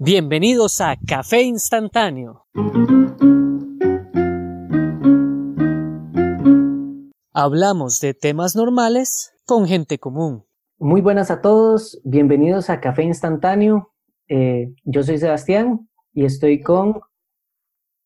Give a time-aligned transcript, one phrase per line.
[0.00, 2.46] Bienvenidos a Café Instantáneo.
[7.32, 10.44] Hablamos de temas normales con gente común.
[10.78, 13.92] Muy buenas a todos, bienvenidos a Café Instantáneo.
[14.26, 17.00] Eh, yo soy Sebastián y estoy con...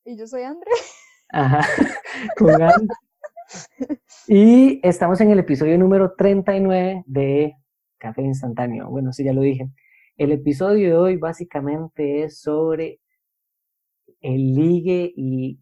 [0.05, 0.70] Y yo soy André.
[1.30, 1.66] Ajá,
[2.36, 2.95] con André.
[4.27, 7.55] Y estamos en el episodio número 39 de
[7.96, 8.91] Café Instantáneo.
[8.91, 9.71] Bueno, sí, ya lo dije.
[10.18, 13.00] El episodio de hoy básicamente es sobre
[14.21, 15.61] el ligue y,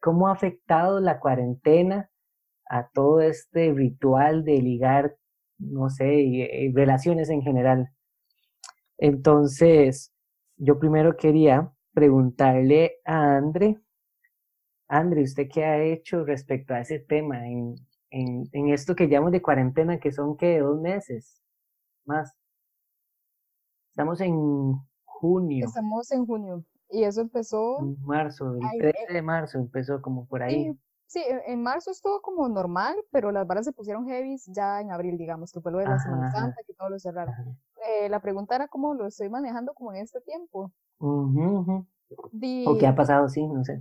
[0.00, 2.10] cómo ha afectado la cuarentena
[2.68, 5.16] a todo este ritual de ligar,
[5.58, 7.88] no sé, y, relaciones en general.
[8.98, 10.12] Entonces,
[10.56, 13.78] yo primero quería preguntarle a Andre,
[14.88, 17.76] Andre, ¿usted qué ha hecho respecto a ese tema en,
[18.10, 21.40] en, en esto que llamamos de cuarentena, que son que dos meses
[22.04, 22.36] más?
[23.94, 25.66] Estamos en junio.
[25.66, 27.78] Estamos en junio y eso empezó...
[27.78, 30.72] En marzo, el Ay, 13 eh, de marzo empezó como por ahí.
[31.06, 34.80] Sí, sí, en- en marzo estuvo como normal, pero las varas se pusieron heavy ya
[34.80, 36.32] en abril, digamos, que fue lo de la Ajá, Semana.
[36.32, 37.56] Santa, que todo lo cerraron.
[37.88, 40.72] Eh, la pregunta era cómo lo estoy manejando como en este tiempo.
[42.32, 43.28] Di, ¿O qué ha pasado?
[43.28, 43.80] Sí, no sé.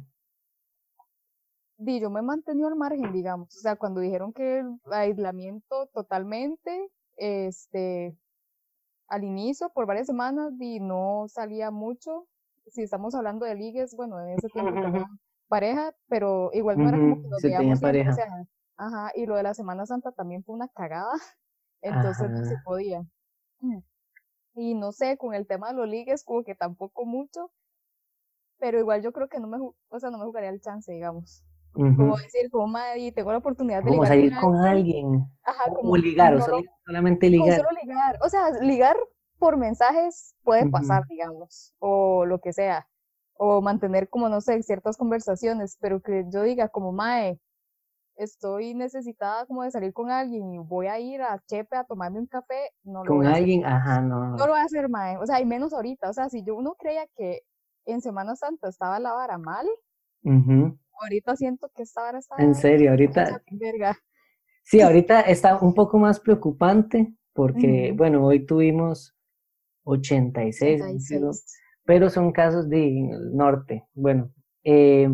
[1.78, 3.47] di, yo me he mantenido al margen, digamos.
[3.58, 8.16] O sea, cuando dijeron que el aislamiento totalmente, este,
[9.08, 12.28] al inicio, por varias semanas, di, no salía mucho.
[12.68, 15.06] Si estamos hablando de ligues, bueno, en ese tiempo tenía
[15.48, 18.14] pareja, pero igual no era como que nos sí, veíamos siempre, o pareja.
[18.14, 18.28] sea,
[18.78, 21.12] ajá, y lo de la Semana Santa también fue una cagada,
[21.81, 23.04] entonces no se podía.
[24.56, 27.52] Y no sé, con el tema de los ligues, como que tampoco mucho,
[28.58, 31.44] pero igual yo creo que no me, o sea, no me jugaría el chance, digamos.
[31.73, 32.17] Como Ujú.
[32.23, 35.25] decir, como madre, tengo la oportunidad de Como ligar salir con alguien, alguien.
[35.43, 37.57] ajá, como ligar, o no lo- soli- solamente ligar.
[37.57, 38.97] solo ligar, o sea, ligar
[39.39, 42.88] por mensajes puede pasar, digamos, o lo que sea,
[43.35, 47.39] o mantener como, no sé, ciertas conversaciones, pero que yo diga como, mae,
[48.16, 52.19] estoy necesitada como de salir con alguien y voy a ir a Chepe a tomarme
[52.19, 53.73] un café, no lo Con voy a hacer, alguien, digamos.
[53.75, 54.38] ajá, no.
[54.38, 56.56] No lo voy a hacer, mae, o sea, y menos ahorita, o sea, si yo
[56.56, 57.41] uno creía que
[57.85, 59.67] en Semana Santa estaba la vara mal,
[60.23, 60.78] Ujú.
[61.02, 63.98] Ahorita siento que esta vara está En serio, ahorita, verga.
[64.64, 69.16] sí, ahorita está un poco más preocupante porque, bueno, hoy tuvimos
[69.84, 71.59] 86, creo, 86.
[71.84, 73.86] pero son casos del norte.
[73.94, 74.31] Bueno,
[74.64, 75.09] eh,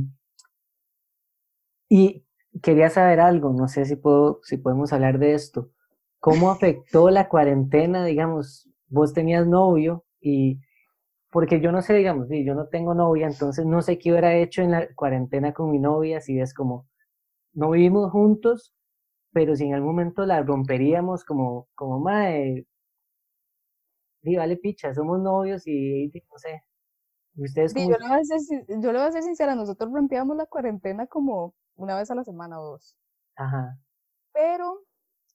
[1.90, 2.26] y
[2.62, 5.72] quería saber algo, no sé si puedo, si podemos hablar de esto.
[6.20, 10.60] ¿Cómo afectó la cuarentena, digamos, vos tenías novio y
[11.32, 14.36] porque yo no sé, digamos, sí, yo no tengo novia, entonces no sé qué hubiera
[14.36, 16.88] hecho en la cuarentena con mi novia, si es como,
[17.54, 18.74] no vivimos juntos,
[19.34, 22.66] pero si en algún momento la romperíamos como, como, mae,
[24.24, 26.64] sí, vale picha, somos novios y, no sé,
[27.38, 30.36] ustedes Sí, yo le voy a ser, yo le voy a ser sincera, nosotros rompíamos
[30.38, 32.96] la cuarentena como una vez a la semana o dos,
[33.36, 33.80] ajá,
[34.34, 34.82] pero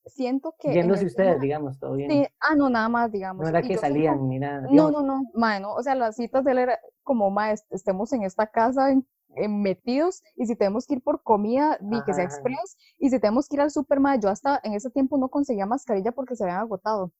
[0.06, 3.48] siento que yéndose ustedes, tema, digamos, todo bien, sí, ah, no, nada más, no digamos,
[3.48, 5.82] era y que yo siento, salían ni nada, no, digamos, no, no, mae, no, o
[5.82, 9.06] sea, las citas de él era como, mae, est- estemos en esta casa en-
[9.36, 13.18] en metidos, y si tenemos que ir por comida, di que sea express, y si
[13.18, 16.36] tenemos que ir al super, mae, yo hasta en ese tiempo no conseguía mascarilla porque
[16.36, 17.12] se habían agotado,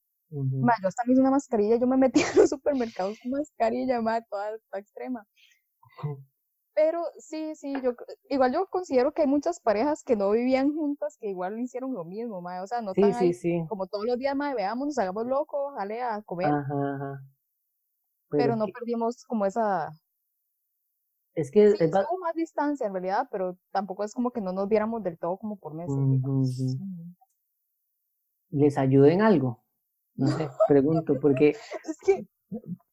[0.60, 4.00] mae, yo hasta me hice una mascarilla, yo me metía a los supermercados con mascarilla,
[4.02, 5.26] mae, toda, toda extrema.
[6.74, 7.94] Pero sí, sí, yo
[8.28, 12.04] igual yo considero que hay muchas parejas que no vivían juntas que igual hicieron lo
[12.04, 14.54] mismo, mae, o sea, no sí, están sí, ahí sí, como todos los días, mae,
[14.54, 17.22] veamos, nos hagamos locos, jale a comer, ajá, ajá,
[18.28, 19.92] pero pero no que, perdimos como esa,
[21.36, 24.52] es que sí, es hubo más distancia en realidad, pero tampoco es como que no
[24.52, 25.96] nos viéramos del todo como por meses,
[28.50, 29.62] les ayuda en algo,
[30.16, 31.50] no sé, pregunto, porque
[31.84, 32.26] Es que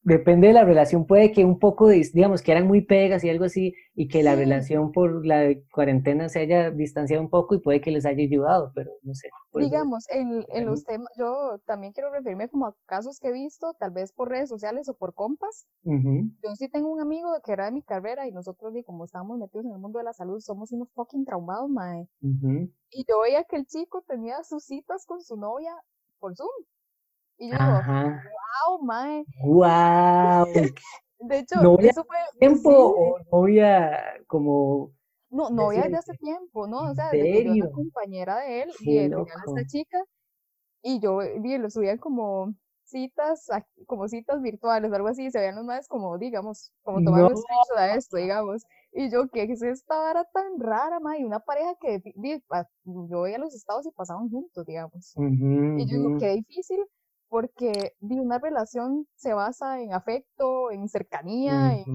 [0.02, 3.30] depende de la relación, puede que un poco, de, digamos, que eran muy pegas y
[3.30, 7.60] algo así, y que la relación por la cuarentena se haya distanciado un poco y
[7.60, 11.92] puede que les haya ayudado, pero no sé, digamos, en, en los temas, yo también
[11.92, 15.14] quiero referirme como a casos que he visto, tal vez por redes sociales o por
[15.14, 19.04] compas, Yo sí tengo un amigo que era de mi carrera y nosotros, di, como
[19.04, 22.08] estábamos metidos en el mundo de la salud, somos unos fucking traumados, mae.
[22.90, 25.72] Y yo veía que el chico tenía sus citas con su novia
[26.18, 26.48] por Zoom.
[27.42, 29.26] Y yo Ajá, wow, mae.
[29.44, 30.44] wow,
[31.20, 33.78] De hecho, novia eso fue, tiempo sí, o novia
[34.26, 34.92] como,
[35.30, 36.90] no, novia desde hace tiempo, ¿no?
[36.90, 39.98] O ¿En sea, desde yo era compañera de él y él tenía a esta chica
[40.82, 42.54] y yo vi, lo subían como
[42.84, 43.48] citas,
[43.86, 47.36] como citas virtuales, algo así, y se veían los más como, digamos, como tomando No,
[47.36, 48.64] screenshot a esto, digamos.
[48.92, 51.18] Y yo, ¿qué es esta vara tan rara, ma?
[51.18, 52.42] Y una pareja que vi-
[53.10, 55.18] yo veía los estados y pasaban juntos, digamos.
[55.20, 56.14] ujú, Y yo digo, ujú.
[56.18, 56.80] qué difícil
[57.32, 61.86] porque una relación se basa en afecto, en cercanía, en,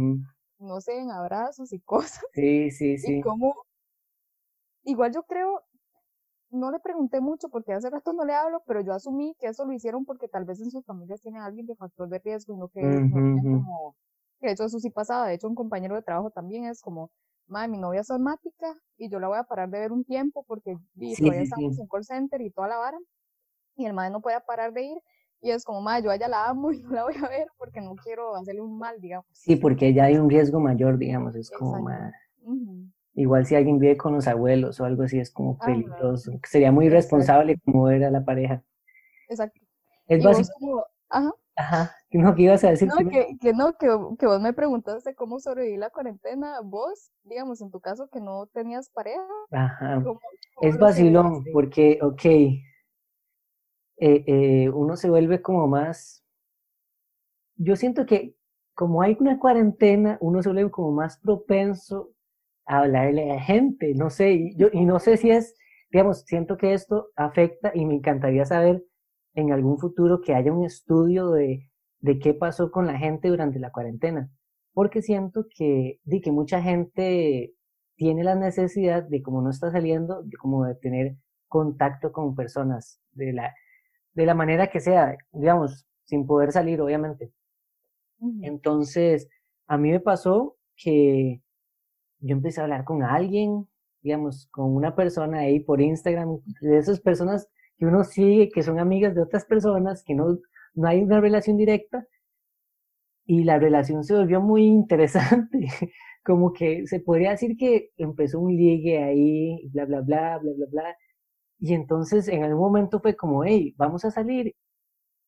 [0.57, 2.25] no sé, en abrazos y cosas.
[2.33, 3.17] Sí, sí, Y sí.
[3.17, 3.55] como,
[4.83, 5.63] igual yo creo,
[6.51, 9.65] no le pregunté mucho porque hace rato no le hablo, pero yo asumí que eso
[9.65, 12.57] lo hicieron porque tal vez en sus familias tiene alguien de factor de riesgo y
[12.57, 13.45] no que tenían ujú.
[13.49, 13.97] como,
[14.39, 17.11] que de hecho eso sí pasaba, de hecho un compañero de trabajo también es como,
[17.47, 20.45] madre, mi novia es asmática y yo la voy a parar de ver un tiempo
[20.47, 21.79] porque Sí, todavía sí, estamos sí.
[21.79, 22.99] en call center y toda la vara
[23.75, 24.97] y el madre no puede parar de ir
[25.41, 27.47] y es como, madre, yo a ella la amo y no la voy a ver
[27.57, 29.25] porque no quiero hacerle un mal, digamos.
[29.33, 31.89] Sí, porque ya hay un riesgo mayor, digamos, es como Exacto.
[31.89, 32.13] más...
[32.43, 32.87] Ujú.
[33.15, 35.65] Igual si alguien vive con los abuelos o algo así, es como Ajá.
[35.65, 36.39] peligroso.
[36.43, 38.61] Sería muy irresponsable como ver a la pareja.
[39.29, 39.59] Exacto.
[40.07, 40.49] Es básico.
[40.59, 41.31] como, ajá.
[41.55, 41.95] Ajá.
[42.11, 43.87] No, ¿qué ibas a decir No, que, que no, que,
[44.19, 46.61] que vos me preguntaste cómo sobrevivir la cuarentena.
[46.63, 50.01] Vos, digamos, en tu caso que no tenías pareja, Ajá.
[50.03, 50.19] ¿cómo,
[50.55, 52.21] cómo Es vacilón, porque, ok,
[53.97, 56.23] eh, eh, uno se vuelve como más,
[57.55, 58.35] yo siento que
[58.75, 62.11] como hay una cuarentena, uno se vuelve como más propenso
[62.65, 65.55] a hablarle a gente, no sé, y, yo, y no sé si es,
[65.89, 68.83] digamos, siento que esto afecta y me encantaría saber
[69.33, 71.71] en algún futuro que haya un estudio de,
[72.01, 74.29] de qué pasó con la gente durante la cuarentena,
[74.73, 77.55] porque siento que, de que mucha gente
[77.95, 81.15] tiene la necesidad de, como no está saliendo, de, como de tener
[81.47, 83.55] contacto con personas de la,
[84.17, 87.31] de la manera que sea, digamos, sin poder salir, obviamente.
[88.41, 89.29] Entonces,
[89.67, 91.39] a mí me pasó que
[92.19, 93.67] yo empecé a hablar con alguien,
[94.01, 97.47] digamos, con una persona ahí por Instagram, de esas personas
[97.77, 100.39] que uno sigue, que son amigas de otras personas, que no,
[100.73, 102.07] no hay una relación directa,
[103.27, 105.59] y la relación se volvió muy interesante,
[106.25, 110.65] como que se podría decir que empezó un ligue ahí, bla, bla, bla, bla, bla,
[110.71, 110.97] bla,
[111.59, 114.55] y entonces en algún momento fue como, hey, vamos a salir,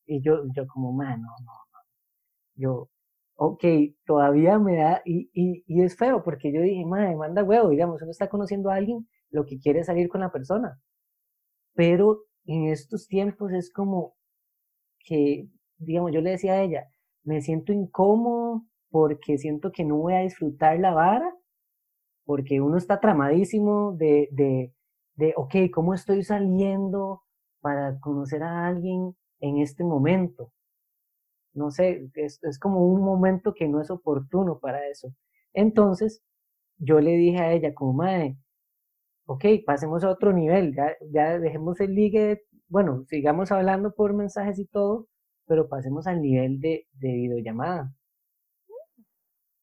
[0.06, 1.80] y yo, yo como, mano, no, no,
[2.56, 2.90] yo,
[3.36, 3.64] ok,
[4.04, 8.02] todavía me da, y, y, y es feo, porque yo dije, madre, manda huevo, digamos,
[8.02, 10.80] uno está conociendo a alguien, lo que quiere es salir con la persona,
[11.74, 14.14] pero en estos tiempos es como
[15.00, 15.48] que,
[15.78, 16.88] digamos, yo le decía a ella,
[17.24, 21.34] me siento incómodo porque siento que no voy a disfrutar la vara,
[22.24, 24.72] porque uno está tramadísimo de, de,
[25.20, 27.22] de, ok, ¿cómo estoy saliendo
[27.60, 30.52] para conocer a alguien en este momento?
[31.54, 35.12] No sé, es, es como un momento que no es oportuno para eso.
[35.52, 36.22] Entonces,
[36.78, 38.36] yo le dije a ella como, madre,
[39.26, 44.58] ok, pasemos a otro nivel, ya, ya dejemos el ligue, bueno, sigamos hablando por mensajes
[44.58, 45.08] y todo,
[45.46, 47.94] pero pasemos al nivel de, de videollamada.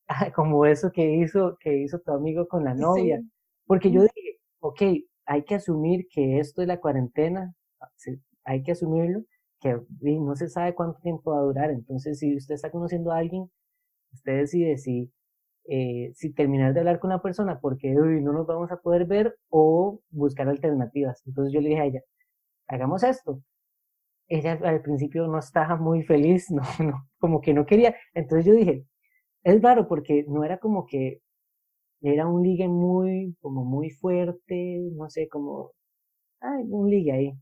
[0.36, 3.20] Como eso que hizo, que hizo tu amigo con la novia.
[3.20, 3.32] Sí.
[3.66, 4.82] Porque yo dije, ok,
[5.28, 7.54] hay que asumir que esto es la cuarentena,
[7.98, 9.24] se- hay que asumirlo,
[9.62, 11.72] que no se sabe cuánto tiempo va a durar.
[11.72, 13.52] Entonces, si usted está conociendo a alguien,
[14.14, 15.12] usted decide si,
[15.70, 19.06] eh, si terminar de hablar con la persona porque uy, no nos vamos a poder
[19.06, 21.24] ver o buscar alternativas.
[21.28, 22.02] Entonces yo le dije a ella,
[22.68, 23.42] hagamos esto.
[24.30, 27.96] Ella al principio no estaba muy feliz, no, no, como que no quería.
[28.14, 28.86] Entonces yo dije,
[29.44, 31.22] es raro porque no era como que
[32.02, 35.72] era un ligue muy, como muy fuerte, no sé, como,
[36.42, 37.34] ay, un ligue ahí,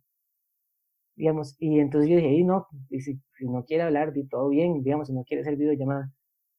[1.15, 4.49] digamos, y entonces yo dije, y no, y si, si no quiere hablar, di todo
[4.49, 6.11] bien, digamos, si no quiere hacer videollamada.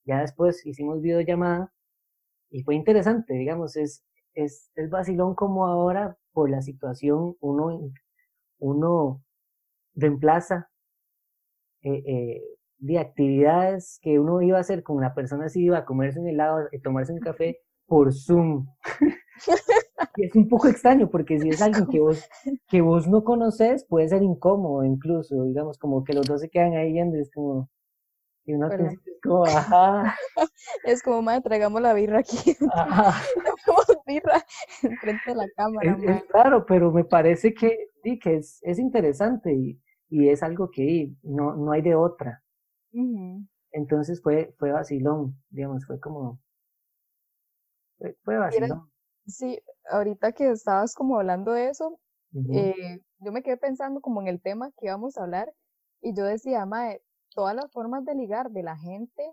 [0.05, 1.73] Ya después hicimos videollamada
[2.51, 4.05] y fue interesante, digamos, es,
[4.35, 7.93] es, es vacilón como ahora, por la situación, uno,
[8.59, 9.23] uno
[9.95, 10.71] reemplaza
[11.83, 12.43] eh, eh,
[12.79, 16.29] de actividades que uno iba a hacer con una persona así, iba a comerse un
[16.29, 18.67] helado, y tomarse un café por Zoom.
[20.17, 22.29] y es un poco extraño porque si es alguien que vos,
[22.69, 26.75] que vos no conoces, puede ser incómodo incluso, digamos, como que los dos se quedan
[26.75, 27.69] ahí viendo, es como,
[28.45, 30.15] y uno principio es como, ajá,
[30.85, 32.57] Es como, madre, traigamos la birra aquí.
[32.73, 33.23] ajá.
[34.07, 34.45] Birra
[34.83, 39.53] enfrente de la cámara, Es, raro, pero me parece que, sí, que es, es interesante
[39.53, 42.43] y, y es algo que no, no hay de otra.
[43.73, 46.41] Entonces fue, fue vacilón, digamos, fue como,
[47.99, 48.93] Mira, vacilón.
[49.27, 49.61] sí,
[49.91, 52.01] ahorita que estabas como hablando de eso,
[52.35, 52.71] Ujú.
[52.75, 55.53] eh, yo me quedé pensando como en el tema que íbamos a hablar
[56.01, 57.03] y yo decía, mae,
[57.35, 59.25] todas las formas de ligar de la gente,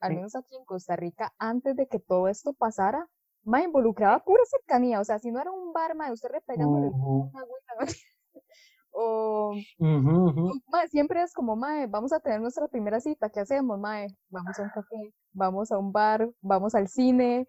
[0.00, 3.08] al menos aquí en Costa Rica, antes de que todo esto pasara,
[3.44, 7.32] mae, involucraba pura cercanía, o sea, si no era un bar, mae, usted repellándole Ujú,
[7.32, 7.74] una agüita,
[8.92, 10.46] o ujú, ujú.
[10.72, 14.08] mae, siempre es como, mae, vamos a tener nuestra primera cita, ¿qué hacemos, mae?
[14.28, 17.46] Vamos a un café, vamos a un bar, vamos al cine,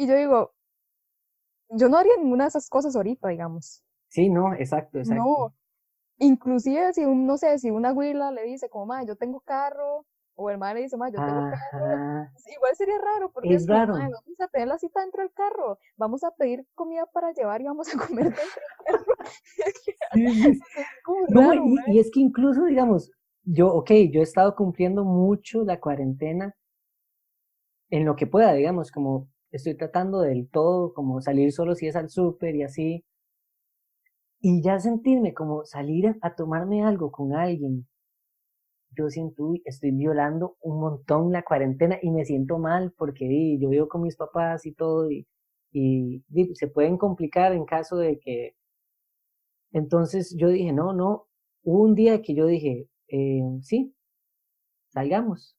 [0.00, 0.54] y yo digo,
[1.68, 3.84] yo no haría ninguna de esas cosas ahorita, digamos.
[4.08, 5.22] Sí, no, exacto, exacto.
[5.22, 5.54] No,
[6.16, 10.06] inclusive si un, no sé, si una güila le dice como, ma, yo tengo carro,
[10.36, 13.92] o el madre le dice, ma, yo tengo carro, igual sería raro, porque es, raro.
[13.92, 17.64] vamos a tener la cita dentro del carro, vamos a pedir comida para llevar y
[17.64, 18.42] vamos a comer dentro
[18.86, 19.14] del carro.
[21.28, 21.54] no,
[21.88, 26.56] y, es que incluso, digamos, yo, ok, yo he estado cumpliendo mucho la cuarentena
[27.90, 31.96] en lo que pueda, digamos, como estoy tratando del todo, como salir solo si es
[31.96, 33.04] al súper y así,
[34.40, 37.86] y ya sentirme como salir a, tomarme algo con alguien,
[38.96, 43.88] yo siento, estoy violando un montón la cuarentena y me siento mal porque yo vivo
[43.88, 45.26] con mis papás y todo y,
[45.72, 48.56] y, se pueden complicar en caso de que...
[49.72, 51.28] Entonces yo dije, no, no,
[51.62, 53.94] hubo un día que yo dije, eh, sí,
[54.88, 55.56] salgamos.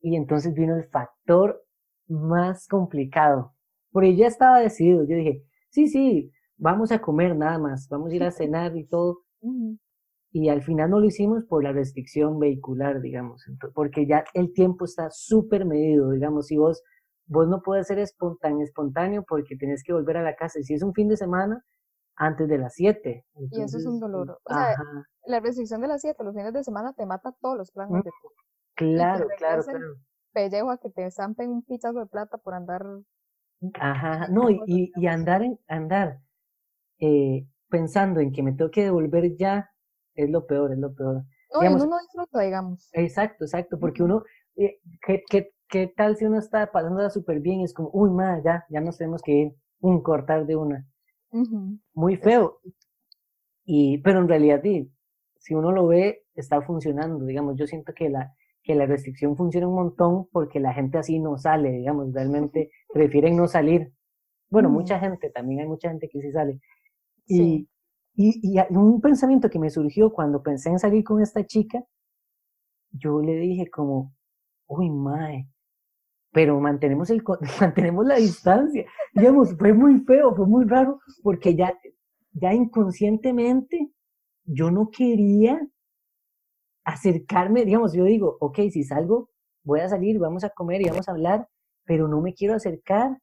[0.00, 1.64] Y entonces vino el factor
[2.08, 3.54] más complicado,
[3.90, 8.14] porque ya estaba decidido, yo dije, sí, sí, vamos a comer nada más, vamos a
[8.14, 9.22] ir a cenar y todo.
[10.34, 13.44] Y al final no lo hicimos por la restricción vehicular, digamos,
[13.74, 16.82] porque ya el tiempo está súper medido, digamos, si vos,
[17.26, 20.60] vos no puedes ser espontáneo, espontáneo porque tenés que volver a la casa.
[20.60, 21.62] Y si es un fin de semana,
[22.16, 23.24] antes de las 7.
[23.50, 24.38] Y eso es un dolor.
[24.44, 24.76] O sea,
[25.26, 28.10] la restricción de las 7, los fines de semana te mata todos los planes de
[28.10, 28.28] tu.
[28.74, 29.94] Claro, claro, claro.
[30.32, 32.84] Pellejo a que te zampen un pichazo de plata por andar.
[33.74, 36.18] Ajá, no, y, y andar, en, andar
[36.98, 39.70] eh, pensando en que me tengo que devolver ya,
[40.14, 41.24] es lo peor, es lo peor.
[41.52, 42.88] No, digamos, uno no disfruta, digamos.
[42.92, 44.24] Exacto, exacto, porque uno,
[44.56, 47.60] eh, ¿qué, qué, qué tal si uno está pasándola súper bien?
[47.60, 50.86] Es como, uy, ma, ya, ya nos tenemos que ir, un cortar de una.
[51.94, 52.60] Muy feo.
[53.64, 54.92] Y, pero en realidad, sí,
[55.38, 59.68] si uno lo ve, está funcionando, digamos, yo siento que la, que la restricción funciona
[59.68, 63.92] un montón porque la gente así no sale, digamos, realmente prefieren no salir.
[64.50, 66.60] Bueno, mucha gente, también hay mucha gente que sí sale,
[67.26, 67.68] y,
[68.14, 71.84] y, y, un pensamiento que me surgió cuando pensé en salir con esta chica,
[72.90, 74.14] yo le dije como,
[74.66, 75.48] uy, mae,
[76.32, 77.22] pero mantenemos, el,
[77.60, 78.84] mantenemos la distancia.
[79.14, 81.72] Digamos, fue muy feo, fue muy raro, porque ya,
[82.32, 83.90] ya inconscientemente
[84.44, 85.60] yo no quería
[86.84, 89.30] acercarme, digamos, yo digo, ok, si salgo,
[89.64, 91.48] voy a salir, vamos a comer y vamos a hablar,
[91.84, 93.18] pero no me quiero acercar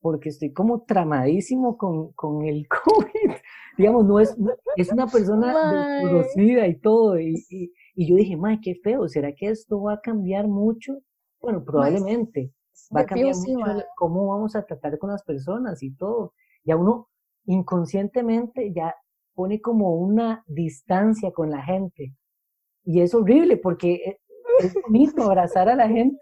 [0.00, 3.32] porque estoy como tramadísimo con, con el COVID.
[3.76, 4.36] Digamos, no es,
[4.76, 7.18] es una persona desconocida y todo.
[7.18, 10.98] Y, y, yo dije, madre, qué feo, ¿será que esto va a cambiar mucho?
[11.40, 12.52] Bueno, probablemente.
[12.94, 16.34] Va a cambiar mucho cómo vamos a tratar con las personas y todo.
[16.64, 17.08] Ya uno
[17.46, 18.94] inconscientemente ya
[19.34, 22.14] pone como una distancia con la gente.
[22.86, 24.18] Y es horrible porque e,
[24.60, 26.18] es bonito abrazar a la gente.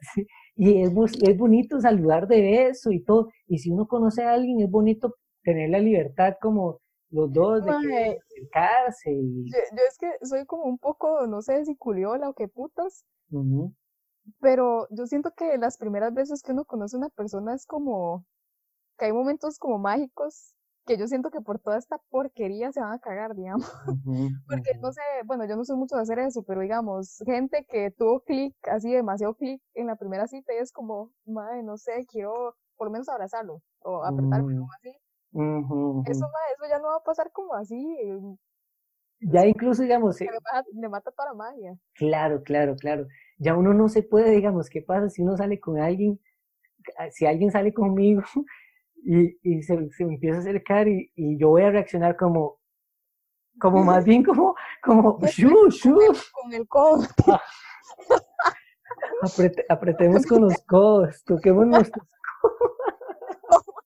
[0.57, 0.93] Y es,
[1.23, 3.29] es bonito saludar de beso y todo.
[3.49, 6.81] Y si uno conoce a alguien, es bonito tener la libertad como
[7.11, 9.13] los dos de acercarse.
[9.13, 9.51] Y...
[9.51, 13.05] Yo, es que soy como un poco, no sé si culiola o qué putas.
[14.41, 18.25] Pero yo siento que las primeras veces que uno conoce a una persona es como
[18.99, 20.54] que hay momentos como mágicos
[20.87, 23.71] que yo siento que por toda esta porquería se van a cagar, digamos.
[24.49, 27.91] Porque no sé, bueno, yo no soy mucho de hacer eso, pero digamos, gente que
[27.91, 32.07] tuvo clic, así demasiado clic en la primera cita y es como, madre, no sé,
[32.11, 34.91] quiero por lo menos abrazarlo o apretarme o así.
[36.07, 37.97] Eso, eso ya no va a pasar como así.
[39.21, 40.21] Ya incluso, digamos...
[40.21, 41.77] Le mata, le mata toda la magia.
[41.95, 43.07] Claro, claro, claro.
[43.39, 46.21] Ya uno no se puede, digamos, ¿qué pasa si uno sale con alguien?
[47.11, 48.23] Si alguien sale conmigo
[49.05, 52.59] y, y se, se, empieza a acercar y, y, yo voy a reaccionar como,
[53.59, 55.99] como más bien como, como, shu, shu.
[56.33, 57.07] Con el codo.
[59.69, 62.07] apretemos con los codos, toquemos nuestros
[62.41, 63.65] codos.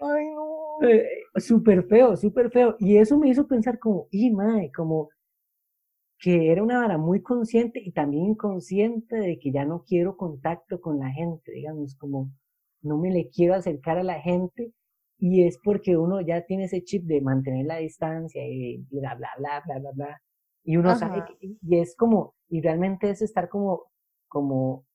[0.00, 0.88] Ay, no.
[0.88, 1.06] Eh,
[1.36, 2.76] súper feo, súper feo.
[2.78, 5.10] Y eso me hizo pensar como, y mae, como
[6.18, 10.80] que era una vara muy consciente y también inconsciente de que ya no quiero contacto
[10.80, 12.30] con la gente, digamos, como
[12.82, 14.72] no me le quiero acercar a la gente
[15.18, 19.28] y es porque uno ya tiene ese chip de mantener la distancia y bla, bla,
[19.36, 20.22] bla, bla, bla, bla.
[20.64, 23.84] Y uno sabe que, y es como, y realmente es estar como,
[24.28, 24.86] como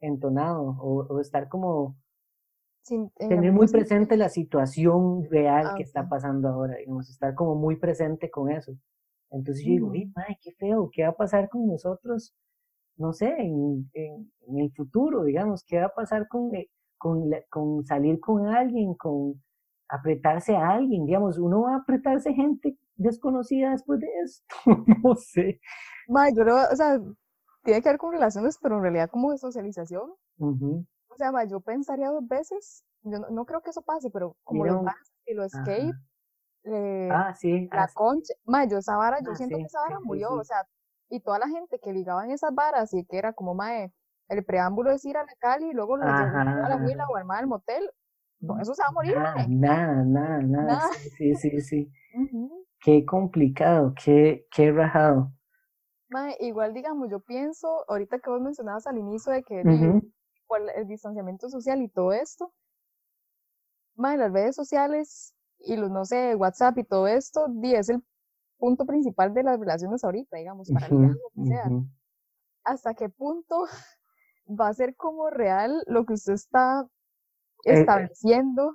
[0.00, 1.96] entonado o, estar como,
[3.16, 8.30] tener muy presente la situación real que está pasando ahora, digamos, estar como muy presente
[8.30, 8.72] con eso.
[9.30, 12.34] Entonces yo digo, ay, qué feo, ¿qué va a pasar con nosotros?
[12.96, 16.50] No sé, en, en, en el futuro, digamos, ¿qué va a pasar con,
[17.32, 19.42] eh, con, con salir con alguien, con
[19.88, 24.54] apretarse a alguien, digamos, uno va a apretarse gente desconocida después de esto,
[25.04, 25.60] no sé.
[26.08, 26.98] Ma, yo o sea,
[27.64, 30.10] tiene que ver con relaciones, pero en realidad como de socialización.
[30.38, 34.64] O sea, ma, yo pensaría dos veces, yo no, creo que eso pase, pero como
[34.64, 34.94] lo más
[35.26, 35.92] y lo escape,
[36.64, 37.68] eh, Ah, sí.
[37.72, 40.06] la ah, concha, mae, yo esa vara, yo Ah, siento sí, que esa vara sí,
[40.06, 40.64] murió, o sea,
[41.08, 43.92] y toda la gente que ligaba en esas varas y que era como, mae,
[44.30, 47.24] el preámbulo es ir a la Cali y luego lo a la huila o al
[47.24, 47.90] mae del motel,
[48.40, 50.68] no, eso se va a morir, Nada, nada, nada, nada.
[50.68, 50.90] Nada.
[51.18, 51.92] Sí, sí, sí, sí.
[52.80, 55.32] Qué complicado, qué, qué rajado.
[56.40, 59.62] Igual digamos, yo pienso, ahorita que vos mencionabas al inicio de que
[60.48, 62.52] por el distanciamiento social y todo esto,
[63.96, 68.02] mae, las redes sociales y los, no sé, WhatsApp y todo esto, es el
[68.58, 71.70] punto principal de las relaciones ahorita, digamos, para Ujú, lo que sea.
[72.64, 73.66] ¿Hasta qué punto
[74.58, 76.86] va a ser como real lo que usted está
[77.64, 78.74] Eh, eh, estableciendo o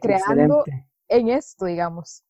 [0.00, 0.88] creando excelente.
[1.08, 2.24] en esto, digamos?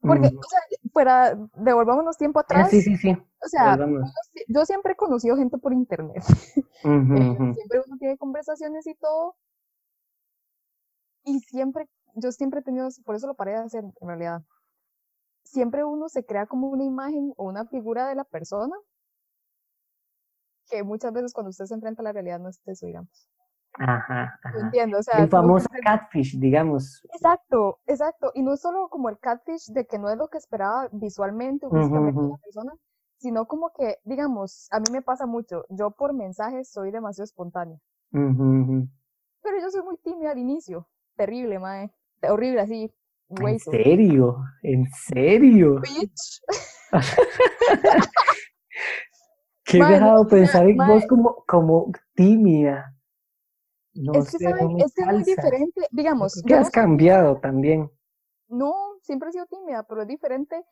[0.00, 0.38] Porque, Ujú.
[0.38, 0.60] o sea,
[0.92, 3.16] fuera, devolvámonos tiempo Ah, atrás, sí, sí, sí.
[3.44, 4.12] o sea, volvamos.
[4.48, 6.22] yo siempre he conocido gente por internet.
[6.84, 9.36] Eh, siempre uno tiene conversaciones y todo.
[11.24, 14.42] Y siempre, yo siempre he tenido, por eso lo paré de hacer en realidad.
[15.44, 18.74] Siempre uno se crea como una imagen o una figura de la persona
[20.72, 23.28] que muchas veces cuando usted se enfrenta a la realidad no es eso, digamos.
[23.74, 24.60] Ajá, ajá.
[24.64, 27.02] entiendo, o sea, El que famoso catfish, digamos.
[27.12, 28.32] Exacto, exacto.
[28.34, 31.66] Y no es solo como el catfish de que no es lo que esperaba visualmente
[31.66, 32.30] o físicamente de ujú.
[32.30, 32.72] la persona,
[33.18, 37.78] sino como que, digamos, a mí me pasa mucho, yo por mensajes soy demasiado espontánea.
[38.12, 38.88] Ujú, ujú.
[39.42, 40.88] Pero yo soy muy tímida al inicio.
[41.16, 41.90] Terrible, mae.
[42.22, 42.92] Horrible así.
[43.38, 43.70] ¿En Hueso.
[43.70, 44.36] serio?
[44.62, 45.80] ¿En serio?
[45.82, 46.42] Bitch.
[49.72, 52.94] Qué Mae, no, raro o sea, pensar en vos como, como tímida.
[53.94, 54.68] No Es que, sé, ¿saben?
[54.78, 55.80] Es que es muy diferente.
[55.90, 57.90] Digamos, que has cambiado también.
[58.48, 60.64] no, siempre he sido tímida, pero es diferente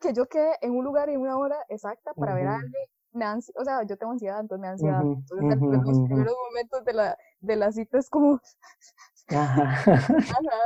[0.00, 2.84] que yo quede en un lugar y en una hora exacta para ver a alguien.
[3.12, 5.08] Me ansi- o sea, yo tengo ansiedad, entonces me da ansiedad.
[5.30, 8.40] Entonces, ujú, los primeros momentos de la, de la cita es como,
[9.30, 9.84] Ajá.
[10.28, 10.58] Ajá.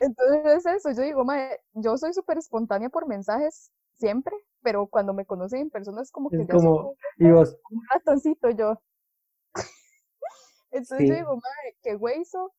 [0.00, 4.34] Entonces es eso, yo digo, mae, yo soy súper espontánea por mensajes siempre,
[4.66, 7.30] pero cuando me conocen en persona es como que Es ya soy como, como y
[7.30, 8.82] vos, un ratoncito yo.
[10.72, 12.52] Entonces yo digo, mae, qué hueso,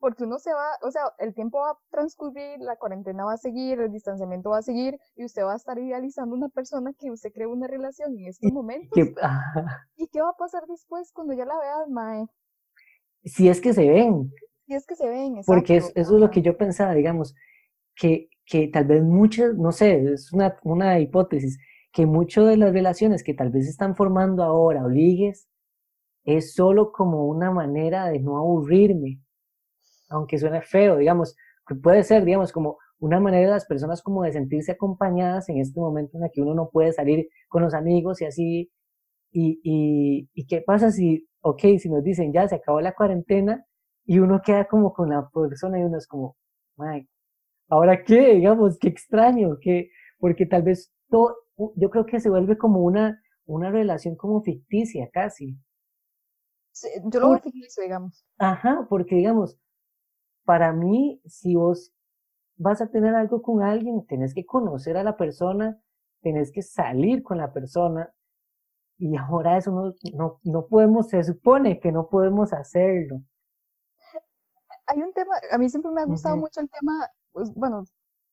[0.00, 3.36] porque uno se va, o sea, el tiempo va a transcurrir, la cuarentena va a
[3.36, 7.12] seguir, el distanciamiento va a seguir, y usted va a estar idealizando una persona que
[7.12, 8.32] usted cree una relación en
[8.92, 9.86] que, ajá.
[9.96, 12.26] ¿Y qué va a pasar después cuando ya la veas, mae?
[13.24, 14.32] si es que se ven,
[14.66, 17.36] Si es que se ven, porque es- eso es lo que yo pensaba, digamos,
[17.94, 21.58] que, que tal vez muchas, no sé, es una, una hipótesis,
[21.92, 25.48] que muchas de las relaciones que tal vez están formando ahora o ligues,
[26.24, 29.20] es solo como una manera de no aburrirme,
[30.08, 31.36] aunque suene feo, digamos,
[31.82, 35.78] puede ser, digamos, como una manera de las personas como de sentirse acompañadas en este
[35.80, 38.70] momento en el que uno no puede salir con los amigos y así,
[39.32, 43.64] y, y, y qué pasa si, ok, si nos dicen ya se acabó la cuarentena
[44.06, 46.36] y uno queda como con la persona y uno es como,
[46.76, 47.08] "Mae,
[47.68, 48.34] ¿ahora qué?
[48.34, 51.36] Digamos, qué extraño, que, porque tal vez todo,
[51.76, 55.58] yo creo que se vuelve como una, una relación como ficticia casi.
[56.72, 58.24] Sí, Yo lo veo ficticio, digamos.
[58.38, 59.58] Ajá, porque digamos,
[60.44, 61.92] para mí, si vos
[62.56, 65.80] vas a tener algo con alguien, tenés que conocer a la persona,
[66.20, 68.12] tenés que salir con la persona,
[68.98, 73.22] y ahora eso no, no, no podemos, se supone que no podemos hacerlo.
[74.86, 77.84] Hay un tema, a mí siempre me ha gustado mucho el tema, pues, bueno,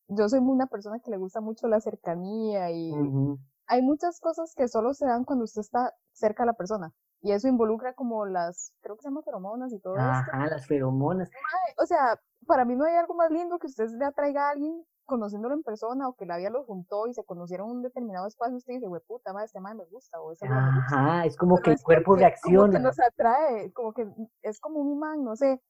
[0.07, 3.37] yo soy una persona que le gusta mucho la cercanía y Ujú.
[3.67, 6.91] hay muchas cosas que solo se dan cuando usted está cerca de la persona
[7.21, 10.09] y eso involucra como las, creo que se llama feromonas y todo esto.
[10.31, 11.29] Ajá, las feromonas.
[11.77, 14.83] O sea, para mí no hay algo más lindo que usted le atraiga a alguien
[15.05, 18.25] conociéndolo en persona o que la vida lo juntó y se conocieron en un determinado
[18.25, 20.95] espacio, usted dice, güey, puta madre, este madre me gusta o esa madre me gusta.
[20.95, 22.79] Ajá, es como Pero que el cuerpo porque Como que reacciona.
[22.79, 24.07] nos atrae, como que
[24.41, 25.61] es como un imán, no sé.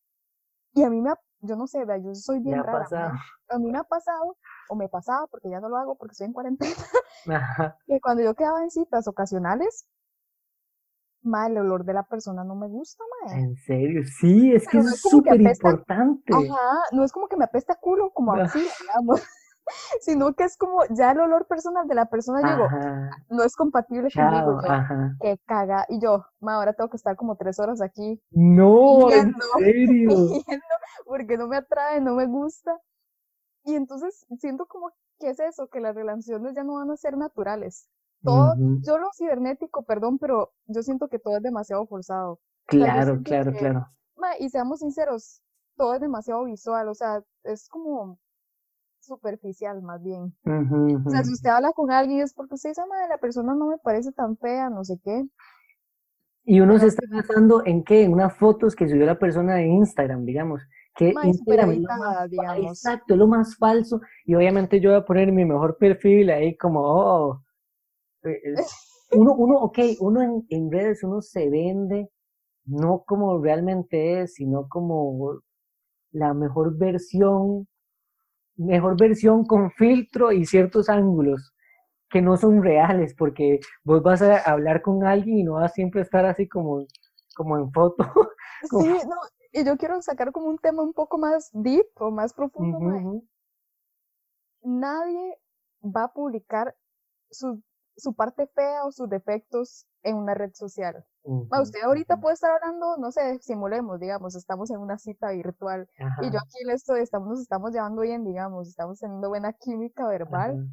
[0.76, 2.80] Y a mí me ha, yo no sé, yo soy bien rara.
[2.80, 3.14] pasado.
[3.50, 4.38] A mí me ha pasado,
[4.70, 6.76] o me pasaba, porque ya no lo hago porque estoy en cuarentena,
[7.28, 7.78] Ajá.
[7.88, 9.88] que cuando yo quedaba en citas ocasionales,
[11.22, 13.40] ma, el olor de la persona no me gusta, ma.
[13.40, 16.34] En serio, sí, es que no es súper importante.
[16.34, 19.24] Ajá, no es como que me apesta culo como así, digamos,
[20.02, 24.10] sino que es como ya el olor personal de la persona, Ajá, no es compatible
[24.10, 27.82] chao, conmigo, yo, que caga, y yo, ma, ahora tengo que estar como tres horas
[27.82, 29.38] aquí No, en Viendo.
[29.58, 30.10] serio.
[30.48, 30.66] viendo
[31.06, 32.78] porque no me atrae, no me gusta.
[33.64, 37.18] Y entonces siento como que es eso, que las relaciones ya no van a ser
[37.18, 37.88] naturales.
[38.24, 38.80] Todo, Ujú.
[38.84, 42.40] yo lo cibernético, perdón, pero yo siento que todo es demasiado forzado.
[42.68, 43.88] Claro, claro, que- claro.
[44.18, 45.42] Ma, y seamos sinceros,
[45.78, 48.18] todo es demasiado visual, o sea, es como
[49.06, 50.36] superficial más bien.
[51.06, 53.68] O sea, si usted habla con alguien es porque usted dice, "Ma, la persona no
[53.68, 55.26] me parece tan fea, no sé qué.
[56.46, 59.68] Y uno se está basando en qué, en unas fotos que subió la persona de
[59.68, 60.62] Instagram, digamos,
[60.96, 62.66] que Mae, Instagram es lo supereditada, más fa- digamos.
[62.78, 64.02] Exacto, es lo más falso.
[64.26, 67.42] Y obviamente yo voy a poner mi mejor perfil ahí como, oh,
[68.24, 68.76] eh, es-
[69.14, 72.10] uno, uno, ok, uno en, en redes, uno se vende
[72.66, 75.42] no como realmente es, sino como
[76.12, 77.68] la mejor versión,
[78.58, 81.54] mejor versión con filtro y ciertos ángulos
[82.10, 85.74] que no son reales, porque vos vas a hablar con alguien y no vas a
[85.76, 86.86] siempre estar así como,
[87.36, 87.98] como en foto.
[88.70, 89.16] como- Sí, no,
[89.52, 92.80] y yo quiero sacar como un tema un poco más deep o más profundo.
[94.64, 95.38] Nadie
[95.84, 96.76] va a publicar
[97.30, 97.62] su,
[97.96, 101.06] su parte fea o sus defectos en una red social.
[101.50, 105.90] Ma, usted ahorita puede estar hablando, no sé, simulemos, digamos, estamos en una cita virtual
[106.22, 110.08] y yo aquí le estoy, estamos, nos estamos llevando bien, digamos, estamos teniendo buena química
[110.08, 110.64] verbal ajá.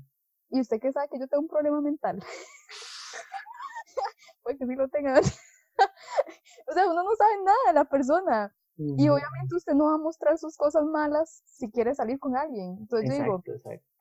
[0.51, 2.23] y usted que sabe que yo tengo un problema mental.
[4.43, 5.15] Porque sí lo tenga.
[5.21, 9.99] o sea, uno no sabe nada de la persona y obviamente usted no va a
[9.99, 12.79] mostrar sus cosas malas si quiere salir con alguien.
[12.81, 13.91] Entonces yo digo, Exacto,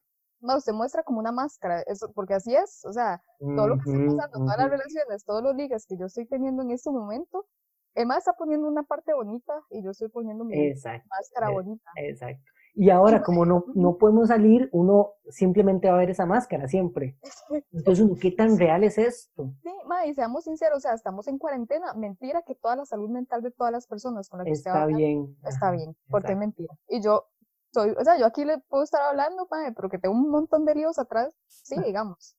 [0.41, 3.21] ma, usted muestra como una máscara, eso, porque así es, o sea,
[3.54, 6.25] todo lo que está Ujú, pasando, todas las relaciones, todos los ligas que yo estoy
[6.27, 7.47] teniendo en este momento,
[7.95, 11.91] Emma está poniendo una parte bonita y yo estoy poniendo mi Exacto, máscara eh, bonita.
[11.97, 12.51] exacto.
[12.73, 17.17] Y ahora, como no, no podemos salir, uno simplemente va a ver esa máscara siempre.
[17.73, 19.54] Entonces, ¿qué tan real es esto?
[19.63, 23.10] Sí, ma, y seamos sinceros, o sea, estamos en cuarentena, mentira que toda la salud
[23.10, 25.36] mental de todas las personas con las que Está hablar bien.
[25.43, 26.73] está bien, porque es mentira.
[26.88, 27.27] Y yo
[27.74, 30.66] soy, o sea, yo aquí le puedo estar hablando, ma, pero que tengo un montón
[30.66, 32.36] de líos atrás, sí, digamos.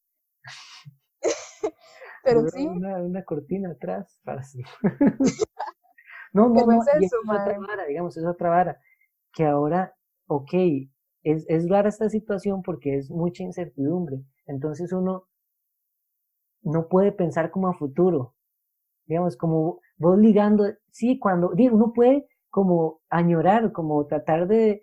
[2.25, 4.63] Pero sí, Una, una cortina atrás para sí.
[6.33, 8.81] No, no, es eso, es otra vara, digamos, es otra vara.
[9.35, 9.95] Que ahora,
[10.27, 10.55] ok,
[11.25, 14.23] es, es rara esta situación porque es mucha incertidumbre.
[14.47, 15.29] Entonces uno
[16.63, 18.35] no puede pensar como a futuro.
[19.05, 24.83] Digamos, como vos ligando, sí, cuando, digo, uno puede como añorar, como tratar de,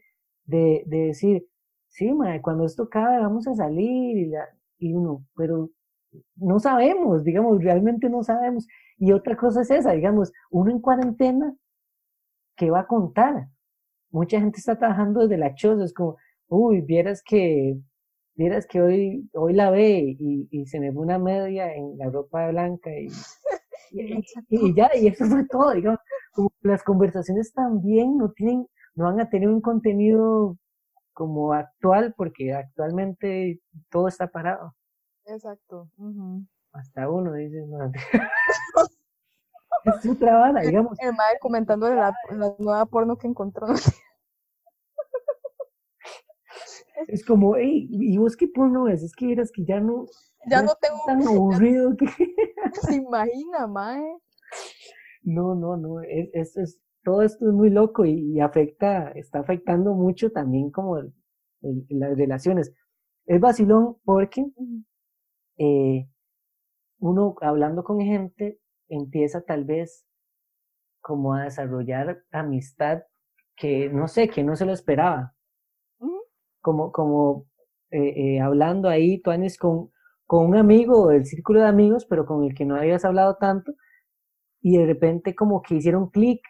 [0.50, 1.48] de, de decir,
[1.90, 4.48] sí, mae, cuando esto acabe vamos a salir y, la,
[4.80, 5.70] y uno, pero
[6.36, 8.68] no sabemos, digamos, realmente no sabemos.
[8.98, 11.56] Y otra cosa es esa, digamos, uno en cuarentena,
[12.56, 13.48] ¿qué va a contar?
[14.12, 17.78] Mucha gente está trabajando desde la choza, es como, uy, vieras que,
[18.36, 22.10] vieras que hoy, hoy la ve y, y se me fue una media en la
[22.10, 23.10] ropa blanca y,
[24.50, 26.00] y, ya, y eso fue todo, digamos,
[26.34, 28.68] como las conversaciones también no tienen,
[29.00, 30.58] no van a tener un contenido
[31.14, 34.76] como actual, porque actualmente todo está parado.
[35.26, 35.90] Exacto.
[36.74, 37.90] Hasta uno dice, no,
[39.86, 41.00] es otra vara, digamos.
[41.00, 43.68] El mae comentando de la, la nueva porno que encontró.
[47.08, 49.02] Es como, hey, ¿y vos qué porno es?
[49.04, 50.06] Es que eras que ya no,
[50.48, 52.08] Ya no tengo, tan aburrido que...
[52.82, 54.18] se imagina, mae.
[55.22, 56.78] No, no, no, es, es,
[57.10, 61.14] todo esto es muy loco y, y afecta, está afectando mucho también como el-
[61.64, 62.74] el- las relaciones.
[63.26, 64.46] Es vacilón porque
[65.58, 66.08] eh,
[67.00, 70.06] uno hablando con gente empieza tal vez
[71.02, 73.04] como a desarrollar amistad
[73.58, 75.36] que no sé, que no se lo esperaba.
[76.62, 77.46] Como, como
[77.92, 79.92] eh, eh, hablando ahí, tú andes con,
[80.26, 83.74] con un amigo del círculo de amigos, pero con el que no habías hablado tanto,
[84.62, 86.42] y de repente como que hicieron clic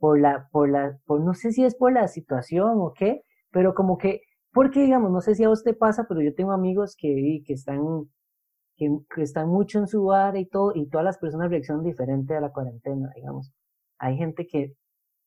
[0.00, 3.74] por la, por la, por no sé si es por la situación o qué, pero
[3.74, 6.96] como que, porque digamos, no sé si a vos te pasa, pero yo tengo amigos
[6.98, 7.80] que, que están,
[8.76, 12.34] que, que están mucho en su bar y todo, y todas las personas reaccionan diferente
[12.34, 13.52] a la cuarentena, digamos.
[13.98, 14.72] Hay gente que,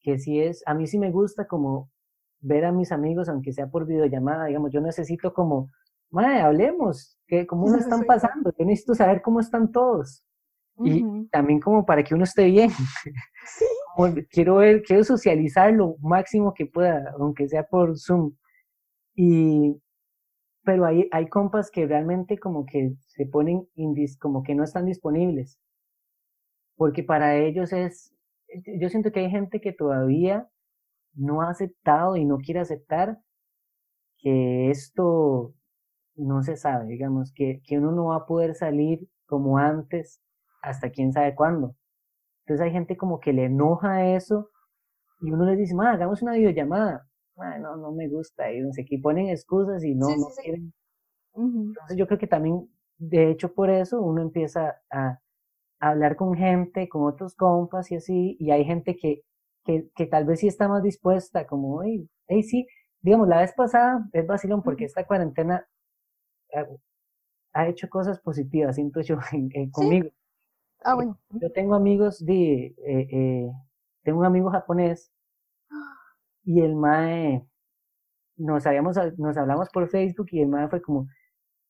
[0.02, 1.92] que sí es, a mí sí me gusta como
[2.42, 5.70] ver a mis amigos, aunque sea por videollamada, digamos, yo necesito como,
[6.10, 8.52] madre, hablemos, que, ¿cómo la están pasando?
[8.58, 10.24] Yo necesito saber cómo están todos.
[10.84, 12.72] Y también como para que uno esté bien.
[12.72, 13.66] Sí.
[14.32, 18.34] Quiero ver, quiero socializar lo máximo que pueda, aunque sea por Zoom.
[19.16, 19.82] Y,
[20.64, 24.86] pero hay, hay compas que realmente como que se ponen indis, como que no están
[24.86, 25.60] disponibles.
[26.76, 28.14] Porque para ellos es,
[28.80, 30.50] yo siento que hay gente que todavía
[31.14, 33.20] no ha aceptado y no quiere aceptar
[34.18, 35.54] que esto
[36.16, 40.22] no se sabe, digamos, que, que uno no va a poder salir como antes
[40.62, 41.76] hasta quién sabe cuándo.
[42.46, 44.50] Entonces hay gente como que le enoja eso
[45.22, 47.08] y uno les dice, ma, hagamos una videollamada.
[47.38, 48.52] Ma, no, no me gusta.
[48.54, 50.44] Y no sé qué, ponen excusas y no, Sí, no sí, sí.
[50.44, 50.74] quieren.
[51.76, 55.20] Entonces yo creo que también, de hecho, por eso uno empieza a,
[55.80, 59.24] a hablar con gente, con otros compas y así, y hay gente que,
[59.66, 62.68] que, que tal vez sí está más dispuesta, como, hey, hey, sí,
[63.02, 65.68] digamos, la vez pasada es vacilón porque esta cuarentena
[66.56, 66.66] ha,
[67.54, 70.10] ha hecho cosas positivas, siento yo, en- conmigo.
[70.84, 71.18] Ah, bueno.
[71.30, 73.52] Yo tengo amigos de, eh, eh,
[74.04, 75.12] tengo un amigo japonés
[76.44, 77.46] y el mae,
[78.38, 81.08] nos, habíamos, nos hablamos por Facebook y el mae fue como,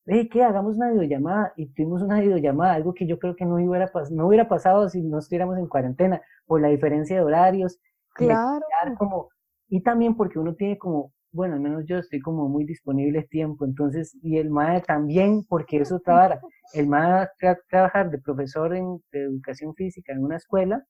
[0.05, 0.43] hey, ¿qué?
[0.43, 1.53] Hagamos una videollamada.
[1.55, 5.01] Y tuvimos una videollamada, algo que yo creo que no hubiera, no hubiera pasado si
[5.01, 7.79] no estuviéramos en cuarentena, por la diferencia de horarios.
[8.15, 8.61] Claro.
[8.97, 9.29] Como,
[9.69, 13.65] y también porque uno tiene como, bueno, al menos yo estoy como muy disponible tiempo,
[13.65, 16.39] entonces, y el MAE también, porque eso trabaja.
[16.73, 20.85] El MAE va a trabajar de profesor en, de educación física en una escuela,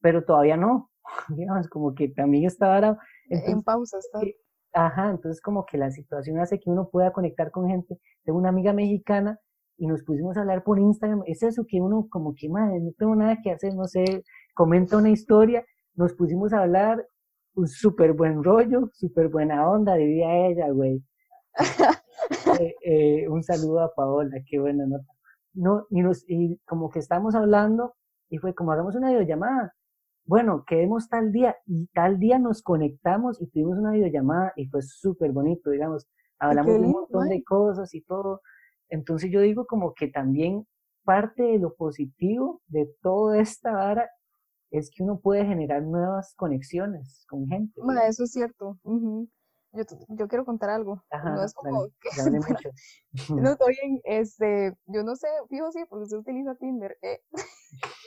[0.00, 0.90] pero todavía no.
[1.28, 2.98] Digamos, como que también está ahora.
[3.28, 4.20] en pausa está.
[4.76, 7.96] Ajá, entonces como que la situación hace que uno pueda conectar con gente.
[8.24, 9.38] Tengo una amiga mexicana
[9.76, 11.22] y nos pusimos a hablar por Instagram.
[11.26, 14.96] Es eso que uno como que, madre, no tengo nada que hacer, no sé, comenta
[14.96, 15.64] una historia.
[15.94, 17.06] Nos pusimos a hablar,
[17.54, 21.02] un súper buen rollo, súper buena onda, diría ella, güey.
[22.60, 25.04] Eh, eh, un saludo a Paola, qué buena nota.
[25.52, 27.96] No, y, nos, y como que estamos hablando
[28.30, 29.74] y fue como hagamos una videollamada
[30.26, 34.80] bueno, quedemos tal día y tal día nos conectamos y tuvimos una videollamada y fue
[34.82, 36.06] súper bonito, digamos,
[36.38, 38.40] hablamos de un montón de cosas y todo.
[38.88, 40.66] Entonces yo digo como que también
[41.04, 44.10] parte de lo positivo de toda esta vara
[44.78, 47.80] es que uno puede generar nuevas conexiones con gente.
[47.80, 48.78] Bueno, eso es cierto.
[48.84, 51.04] yo, yo, quiero contar algo.
[51.12, 52.10] no es como que...
[53.42, 56.98] no estoy en, este, yo no sé, fijo sí, porque usted utiliza Tinder.
[57.02, 57.20] Eh.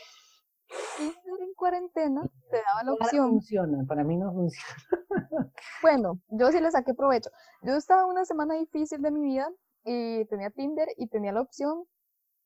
[1.00, 3.30] en cuarentena te daba la opción.
[3.30, 5.52] funciona, para mí no funciona.
[5.82, 7.30] bueno, yo sí le saqué provecho.
[7.62, 9.50] Yo estaba una semana difícil de mi vida
[9.86, 11.86] y tenía Tinder y tenía la opción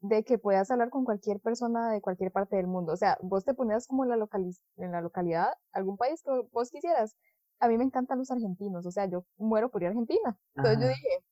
[0.01, 2.93] de que puedas hablar con cualquier persona de cualquier parte del mundo.
[2.93, 4.27] O sea, vos te ponías como en la,
[4.77, 7.15] en la localidad, algún país que vos quisieras.
[7.59, 10.37] A mí me encantan los argentinos, o sea, yo muero por ir a Argentina.
[10.55, 11.25] Entonces yo dije,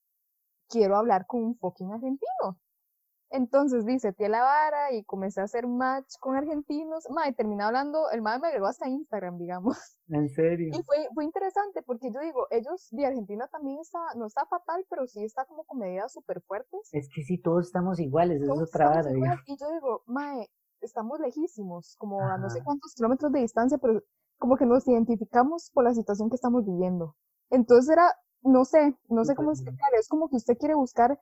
[0.69, 2.59] quiero hablar con un fucking argentino.
[3.31, 7.07] Entonces dice, tía la vara y comencé a hacer match con argentinos.
[7.11, 9.77] Ma, y terminé hablando, el madre me agregó hasta Instagram, digamos.
[10.07, 10.69] ¿En serio?
[10.73, 14.83] Y fue, fue interesante porque yo digo, ellos de Argentina también está, no está fatal,
[14.89, 16.89] pero sí está como con medidas súper fuertes.
[16.91, 19.11] Es que sí, todos estamos iguales, es otra vara.
[19.45, 20.49] Y yo digo, mae,
[20.81, 24.01] estamos lejísimos, como a no sé cuántos kilómetros de distancia, pero
[24.39, 27.15] como que nos identificamos por la situación que estamos viviendo.
[27.51, 28.11] Entonces era,
[28.41, 31.19] no sé, no sé cómo explicar, es como que usted quiere buscar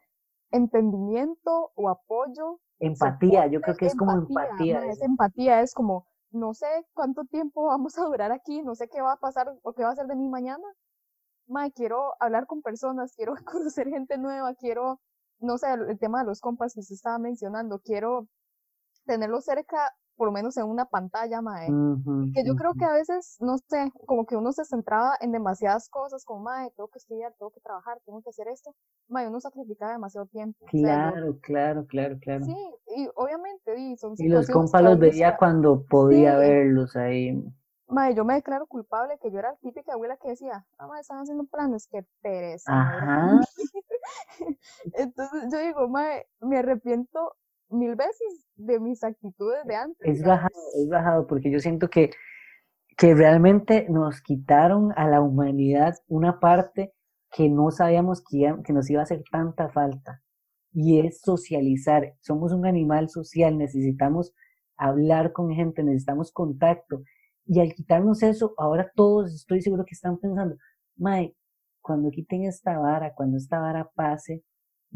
[0.51, 2.59] entendimiento o apoyo.
[2.79, 4.85] Empatía, yo creo que es como empatía.
[4.85, 9.01] es empatía, es como, no sé cuánto tiempo vamos a durar aquí, no sé qué
[9.01, 10.63] va a pasar o qué va a ser de mí mañana.
[11.47, 14.99] Ma, quiero hablar con personas, quiero conocer gente nueva, quiero,
[15.39, 18.27] no sé, el, tema de los compas que se estaba mencionando, quiero
[19.05, 21.67] tenerlo cerca por lo menos en una pantalla, mae.
[22.33, 25.89] que yo creo que a veces, no sé, como que uno se centraba en demasiadas
[25.89, 28.73] cosas, como, mae, tengo que estudiar, tengo que trabajar, tengo que hacer esto.
[29.07, 30.65] Mae, uno sacrificaba demasiado tiempo.
[30.65, 32.43] Claro, claro, claro, claro.
[32.43, 32.55] Sí,
[32.95, 37.39] y obviamente, y son Y los compas los veía cuando podía verlos ahí.
[37.89, 40.99] Mae, yo me declaro culpable que yo era la típica abuela que decía, ah, mae,
[40.99, 42.71] están haciendo planes, qué pereza.
[42.71, 43.39] Ajá.
[44.93, 47.35] Entonces yo digo, mae, me arrepiento
[47.69, 49.97] mil veces de mis actitudes de antes.
[50.01, 52.11] Es bajado, es bajado, porque yo siento que,
[52.97, 56.93] que realmente nos quitaron a la humanidad una parte
[57.31, 60.21] que no sabíamos que, que nos iba a hacer tanta falta,
[60.71, 62.13] y es socializar.
[62.21, 64.33] Somos un animal social, necesitamos
[64.77, 67.03] hablar con gente, necesitamos contacto,
[67.45, 70.55] y al quitarnos eso, ahora todos estoy seguro que están pensando,
[70.97, 71.35] Mae,
[71.81, 74.43] cuando quiten esta vara, cuando esta vara pase,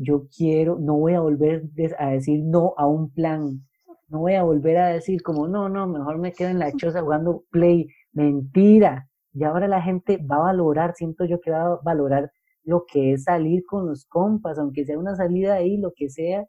[0.02, 1.64] yo quiero, no voy a volver
[2.00, 3.62] a decir no a un plan,
[4.08, 7.02] no voy a volver a decir como, no, no, mejor me quedo en la choza
[7.02, 9.08] jugando play, mentira.
[9.34, 12.32] Y ahora la gente va a valorar, siento yo que va a valorar
[12.64, 16.46] lo que es salir con los compas, aunque sea una salida ahí, lo que sea,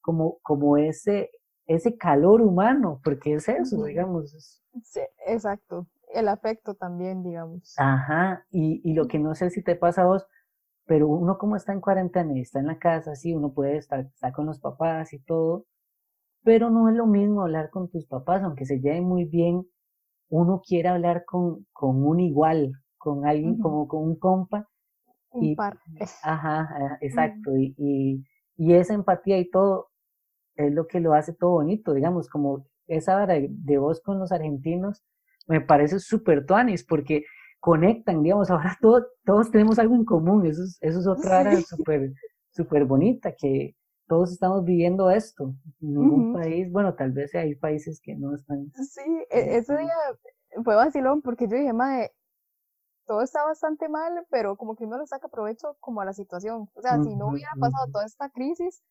[0.00, 1.30] como, como ese,
[1.66, 4.62] ese calor humano, porque es eso, digamos.
[4.82, 5.86] Sí, exacto.
[6.14, 7.74] El afecto también, digamos.
[7.78, 10.26] Ajá, y, y lo que no sé si te pasa a vos,
[10.92, 14.00] pero uno como está en cuarentena y está en la casa, sí, uno puede estar,
[14.00, 15.64] estar con los papás y todo,
[16.44, 19.66] pero no es lo mismo hablar con tus papás, aunque se lleven muy bien,
[20.28, 24.68] uno quiere hablar con, con un igual, con alguien como con un compa.
[25.30, 25.78] Un y, par.
[26.22, 28.22] Ajá, exacto, y, y,
[28.58, 29.88] y, esa empatía y todo
[30.56, 34.30] es lo que lo hace todo bonito, digamos, como esa hora de voz con los
[34.30, 35.02] argentinos,
[35.48, 37.24] me parece súper tuanis, porque
[37.62, 41.60] conectan, digamos, ahora todos, todos tenemos algo en común, eso es, eso es otra área
[41.60, 42.12] súper
[42.50, 43.76] super bonita, que
[44.08, 45.54] todos estamos viviendo esto.
[45.80, 48.70] En ningún país, bueno, tal vez hay países que no están.
[48.74, 49.94] Sí, e, ese día
[50.64, 52.12] fue vacilón porque yo dije, madre,
[53.06, 56.68] todo está bastante mal, pero como que uno le saca provecho como a la situación.
[56.74, 58.82] O sea, si no hubiera pasado toda esta crisis,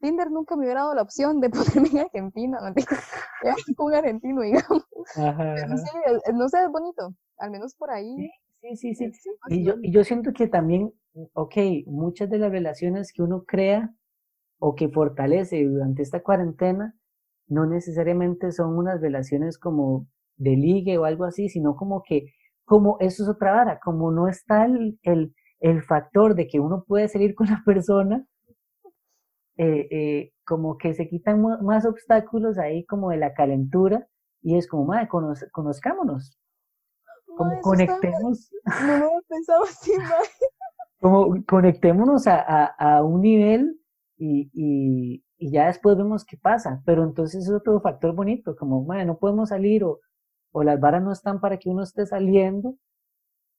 [0.00, 2.74] Tinder nunca me hubiera dado la opción de ponerme en Argentina, ¿no?
[3.76, 4.84] con un argentino, digamos.
[5.16, 5.90] Ajá, Pero sí,
[6.34, 7.14] no sé, es bonito.
[7.38, 8.30] Al menos por ahí.
[8.60, 9.12] Sí, sí, sí.
[9.48, 10.92] Y yo, y yo siento que también,
[11.34, 11.54] ok,
[11.86, 13.94] muchas de las relaciones que uno crea
[14.58, 16.94] o que fortalece durante esta cuarentena,
[17.48, 22.32] no necesariamente son unas relaciones como de ligue o algo así, sino como que,
[22.64, 26.84] como eso es otra vara, como no está el, el, el factor de que uno
[26.86, 28.26] puede salir con la persona,
[29.58, 34.06] eh, eh, como que se quitan más obstáculos ahí como de la calentura
[34.42, 35.08] y es como, madre,
[35.52, 36.38] conozcámonos,
[37.36, 38.50] como conectemos.
[38.86, 39.92] No lo pensaba así,
[41.00, 43.78] Como conectémonos a, a, a un nivel
[44.16, 46.82] y, y, y, ya después vemos qué pasa.
[46.86, 50.00] Pero entonces es otro factor bonito, como, madre, no podemos salir o,
[50.52, 52.76] o las varas no están para que uno esté saliendo.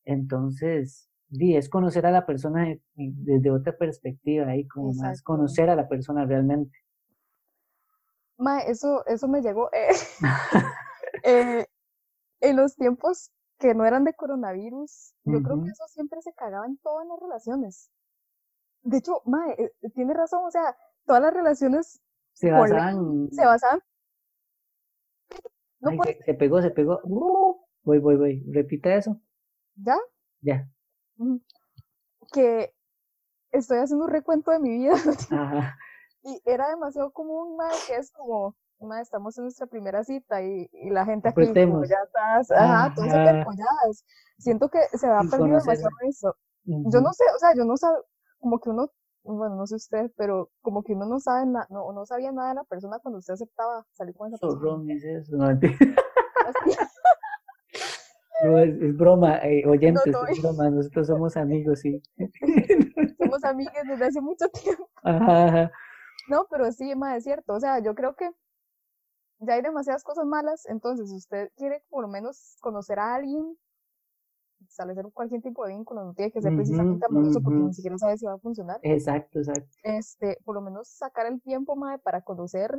[0.03, 5.75] Entonces, di, es conocer a la persona desde otra perspectiva, ahí como más conocer a
[5.75, 6.75] la persona realmente.
[8.37, 9.69] Ma, eso, eso me llegó.
[9.73, 9.87] Eh,
[11.23, 11.65] eh,
[12.41, 16.65] en los tiempos que no eran de coronavirus, yo creo que eso siempre se cagaba
[16.65, 17.91] en todas las relaciones.
[18.83, 22.01] De hecho, Mae, eh, tiene razón, o sea, todas las relaciones
[22.33, 23.29] se basaban.
[23.31, 23.81] Se basaban.
[25.79, 27.01] No se, pegó, se pegó.
[27.83, 28.43] voy, voy, voy.
[28.51, 29.19] Repite eso.
[29.75, 29.97] ¿Ya?
[30.41, 30.69] Ya.
[32.31, 32.73] Que
[33.51, 34.93] estoy haciendo un recuento de mi vida.
[36.23, 38.53] Y era demasiado común, Mae, que es como,
[39.01, 44.05] estamos en nuestra primera cita y, y la gente aquí ya estás, ajá, todas apoyadas.
[44.37, 46.35] Siento que se va a perder demasiado eso.
[46.63, 47.87] Yo no sé, o sea, yo no sé,
[48.39, 48.91] como que uno,
[49.23, 52.49] bueno, no sé usted, pero como que uno no sabe nada, no, no sabía nada
[52.49, 54.93] de la persona cuando usted aceptaba salir con esa persona.
[54.93, 55.51] es eso, no,
[58.43, 62.01] no es, es, broma, eh, oyentes, es broma, nosotros somos amigos, sí.
[63.17, 64.89] somos amigos desde hace mucho tiempo.
[65.03, 65.71] Ajá,
[66.29, 68.29] No, pero sí, más es cierto, o sea, yo creo que
[69.39, 73.57] ya hay demasiadas cosas malas, entonces si usted quiere por lo menos conocer a alguien,
[74.67, 78.17] establecer cualquier tipo de vínculo, no tiene que ser precisamente amoroso porque ni siquiera sabe
[78.17, 78.79] si va a funcionar.
[78.81, 79.69] Exacto, exacto.
[79.83, 82.71] Este, por lo menos sacar el tiempo, madre, para conocer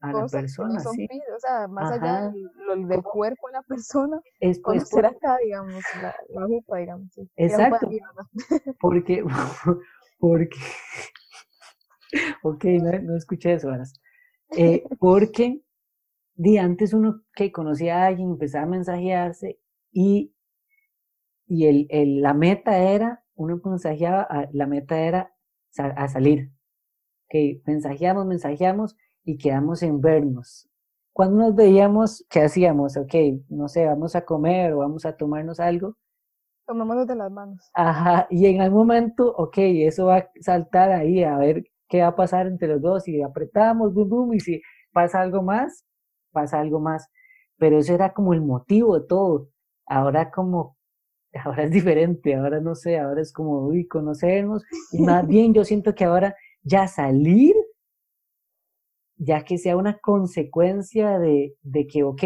[0.00, 1.08] a la persona, sí.
[1.34, 6.14] o sea, más allá del, del, cuerpo de la persona, es, conocer acá, digamos, la,
[6.28, 7.08] la jupa, digamos.
[7.12, 7.28] Sí.
[7.36, 7.88] Exacto.
[8.80, 9.24] porque,
[10.20, 10.58] porque,
[12.44, 13.84] ok, no, no escuché eso, ahora.
[14.56, 15.60] Eh, porque
[16.36, 19.58] de antes uno que conocía a alguien empezaba a mensajearse
[19.92, 20.34] y,
[21.46, 25.32] y el, el, la meta era, uno mensajeaba, la meta era
[25.78, 26.50] a salir.
[27.28, 30.68] Que mensajeamos, mensajeamos y quedamos en vernos.
[31.12, 32.96] Cuando nos veíamos, ¿qué hacíamos?
[32.96, 33.14] Ok,
[33.48, 35.96] no sé, vamos a comer o vamos a tomarnos algo.
[36.66, 37.70] Tomémonos de las manos.
[37.74, 42.08] Ajá, y en algún momento, ok, eso va a saltar ahí a ver qué va
[42.08, 45.84] a pasar entre los dos, y apretamos, boom, boom, y si pasa algo más,
[46.32, 47.08] pasa algo más.
[47.58, 49.48] Pero eso era como el motivo de todo.
[49.86, 50.76] Ahora como,
[51.44, 55.64] ahora es diferente, ahora no sé, ahora es como, uy, conocernos, y más bien yo
[55.64, 57.54] siento que ahora ya salir,
[59.16, 62.22] ya que sea una consecuencia de, de que, ok,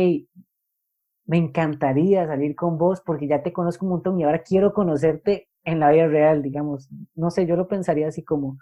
[1.26, 5.48] me encantaría salir con vos porque ya te conozco un montón y ahora quiero conocerte
[5.64, 6.88] en la vida real, digamos.
[7.14, 8.58] No sé, yo lo pensaría así como,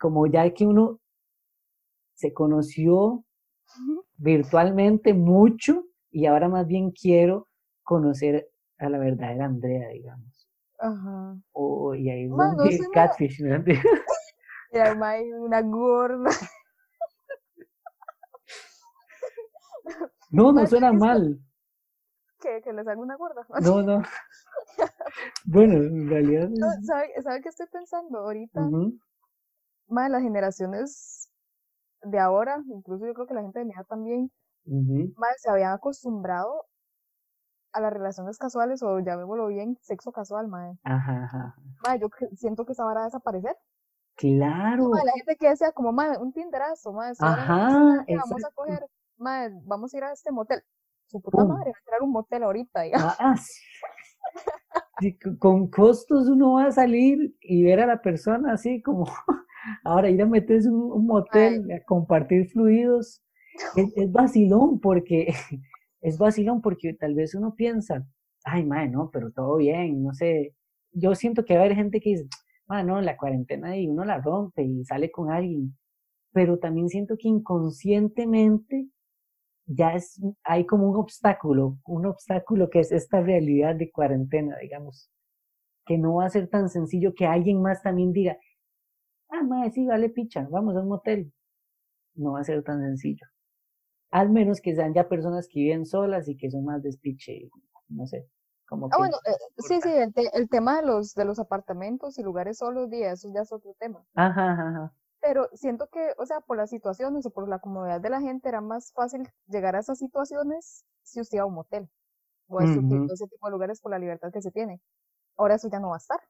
[0.00, 0.98] como ya que uno
[2.14, 3.22] se conoció
[4.16, 7.46] virtualmente mucho y ahora más bien quiero
[7.82, 10.48] conocer a la verdadera Andrea, digamos.
[10.78, 11.36] Ajá.
[11.52, 13.62] Oh, y ahí es donde catfish, ¿no?
[14.72, 16.30] Y hay una gorda.
[20.30, 21.40] No, no suena mal.
[22.40, 23.44] ¿Que, que les haga una gorda?
[23.60, 24.02] No, no.
[25.44, 26.48] bueno, en realidad.
[26.86, 28.60] ¿sabe, ¿Sabe qué estoy pensando ahorita?
[29.90, 31.30] Más las generaciones
[32.02, 34.30] de ahora, incluso yo creo que la gente de mi edad también,
[34.64, 36.66] más se habían acostumbrado
[37.72, 40.78] a las relaciones casuales o llamémoslo bien, sexo casual, madre.
[40.84, 41.54] Ajá, ajá.
[41.84, 43.56] Madre, yo siento que esa va a desaparecer.
[44.16, 44.90] Claro.
[44.92, 49.94] la gente que decía como, madre, un tinderazo, madre, ajá, vamos a coger, madre, vamos
[49.94, 50.62] a ir a este motel.
[51.06, 53.14] Su puta madre, va a entrar un motel ahorita, digamos.
[53.18, 53.34] Ah,
[55.38, 59.06] con costos uno va a salir y ver a la persona así como
[59.84, 63.22] Ahora ir a meterse en un, motel, a compartir fluidos,
[63.76, 65.32] es, vacilón porque,
[66.00, 68.06] es vacilón porque tal vez uno piensa,
[68.44, 70.54] ay, madre, no, pero todo bien, no sé.
[70.92, 72.28] Yo siento que va a haber gente que dice,
[72.66, 75.76] madre, no, la cuarentena y uno la rompe y sale con alguien.
[76.32, 78.88] Pero también siento que inconscientemente
[79.66, 85.10] ya es, hay como un obstáculo, un obstáculo que es esta realidad de cuarentena, digamos,
[85.86, 88.36] que no va a ser tan sencillo que alguien más también diga,
[89.30, 91.32] ah, madre, sí, vale picha, vamos a un motel.
[92.16, 93.26] No va a ser tan sencillo.
[94.12, 97.50] al menos que sean ya personas que viven solas y que son más despiche,
[97.88, 98.28] no sé.
[98.68, 101.40] Como Ah, que, bueno, eh, sí, sí, el, te- el tema de los, de los
[101.40, 104.06] apartamentos y lugares solos, eso ya es otro tema.
[104.14, 104.94] ajá, ajá, ajá.
[105.20, 108.48] Pero siento que, o sea, por las situaciones o por la comodidad de la gente
[108.50, 111.88] era más fácil llegar a esas situaciones si usted iba a un motel
[112.48, 113.10] o a Ujú.
[113.10, 114.80] ese tipo de lugares por la libertad que se tiene.
[115.36, 116.20] Ahora eso ya no va a estar.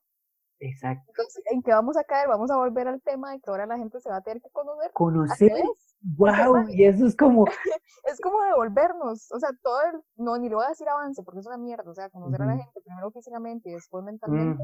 [0.60, 1.04] Exacto.
[1.08, 2.28] Entonces, ¿en qué vamos a caer?
[2.28, 4.50] Vamos a volver al tema de que ahora la gente se va a tener que
[4.50, 4.84] conocer.
[4.84, 5.64] ¿A qué Conocer,
[6.02, 7.46] wow, y eso es como,
[8.04, 11.40] Es como devolvernos, o sea, todo el, no, ni le voy a decir avance porque
[11.40, 14.62] es una mierda, o sea, conocer a la gente primero físicamente y después mentalmente.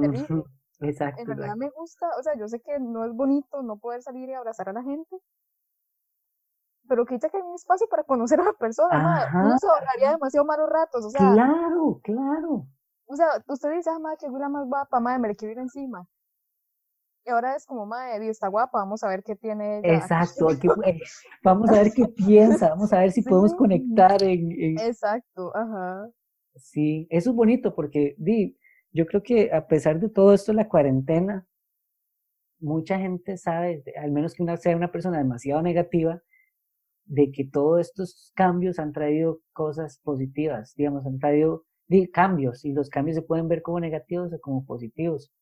[0.00, 0.44] terrible.
[0.80, 4.02] exacto, En realidad me gusta, o sea, yo sé que no es bonito no poder
[4.02, 5.16] salir y abrazar a la gente,
[6.88, 10.46] pero quita que hay un espacio para conocer a la persona, Ajá, se ahorraría demasiado
[10.46, 12.66] malos ratos, o sea, claro, claro.
[13.06, 15.58] O sea, usted dice, ah, madre, que la más guapa, madre, me le quiero ir
[15.58, 16.06] encima.
[17.24, 19.94] Y ahora es como, madre, está guapa, vamos a ver qué tiene ella.
[19.96, 21.00] Exacto, aquí, eh,
[21.42, 23.56] vamos a ver qué piensa, vamos a ver si podemos Sí.
[23.56, 26.08] conectar en, en- Exacto, ajá.
[26.54, 28.56] Sí, eso es bonito porque di,
[28.92, 31.46] yo creo que a pesar de todo esto, la cuarentena,
[32.60, 36.22] mucha gente sabe, al menos que una sea una persona demasiado negativa,
[37.04, 41.64] de que todos estos cambios han traído cosas positivas, digamos, han traído
[42.12, 45.32] cambios y los cambios se pueden ver como negativos o como positivos.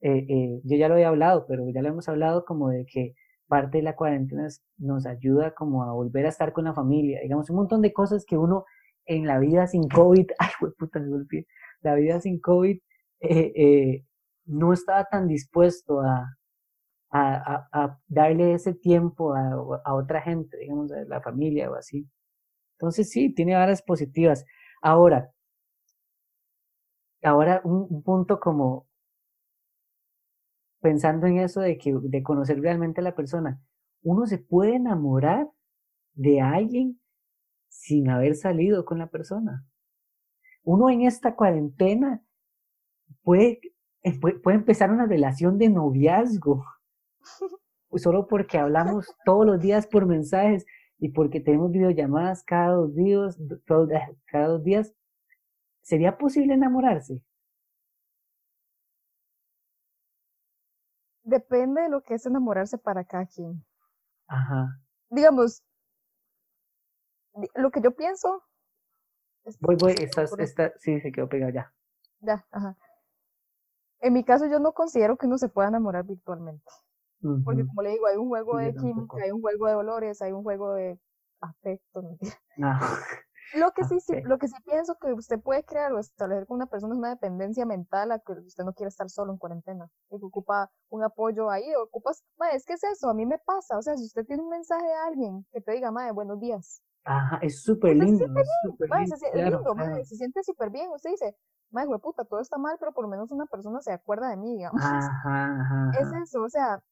[0.00, 3.14] Eh, eh, yo ya lo había hablado, pero ya lo hemos hablado como de que
[3.48, 4.48] parte de la cuarentena
[4.78, 8.24] nos ayuda como a volver a estar con la familia, digamos, un montón de cosas
[8.26, 8.64] que uno
[9.06, 11.46] en la vida sin COVID, ay, puta, me golpeé,
[11.82, 12.78] la vida sin COVID
[13.20, 14.04] eh, eh,
[14.46, 16.36] no estaba tan dispuesto a,
[17.10, 22.06] a, a- a darle ese tiempo a, otra gente, digamos, a la familia o así.
[22.78, 24.44] Entonces sí, tiene áreas positivas.
[24.82, 25.30] Ahora,
[27.24, 28.86] ahora un, un punto como
[30.80, 33.58] pensando en eso de que de conocer realmente a la persona,
[34.02, 35.48] uno se puede enamorar
[36.12, 37.00] de alguien
[37.68, 39.66] sin haber salido con la persona.
[40.62, 42.22] Uno en esta cuarentena
[43.22, 43.60] puede,
[44.02, 46.64] eh, puede, empezar una relación de noviazgo
[47.96, 50.66] solo porque hablamos todos los días por mensajes
[50.98, 53.38] y porque tenemos videollamadas cada dos días,
[54.26, 54.94] cada dos días.
[55.84, 57.22] ¿Sería posible enamorarse?
[61.24, 63.62] Depende de lo que es enamorarse para cada quien.
[64.26, 64.80] Ajá.
[65.10, 65.62] Digamos,
[67.34, 68.42] di- lo que yo pienso.
[69.44, 71.70] es- Voy, voy, estás, está, sí, se quedó pegado ya.
[72.20, 72.76] Ya, ajá.
[74.00, 76.64] En mi caso, yo no considero que uno se pueda enamorar virtualmente.
[77.44, 80.22] Porque, como le digo, hay un juego Sí, de química, hay un juego de dolores,
[80.22, 80.98] hay un juego de
[81.40, 82.02] afecto.
[82.56, 82.78] No.
[83.54, 84.26] Lo que sí, sí, Ok.
[84.26, 87.10] lo que sí pienso que usted puede crear o establecer con una persona es una
[87.10, 91.02] dependencia mental a que usted no quiere estar solo en cuarentena, y que ocupa un
[91.02, 93.96] apoyo ahí, o ocupas, mae, es que es eso, a mí me pasa, o sea,
[93.96, 97.62] si usted tiene un mensaje de alguien que te diga, mae, buenos días, Ajá, es
[97.62, 100.04] súper lindo, es mae, lindo, se, claro, lindo, claro.
[100.04, 101.36] se siente súper bien, usted dice,
[101.70, 104.56] mae, puta, todo está mal, pero por lo menos una persona se acuerda de mí,
[104.56, 104.82] digamos.
[104.82, 106.82] Ajá, ajá, Es eso, o sea,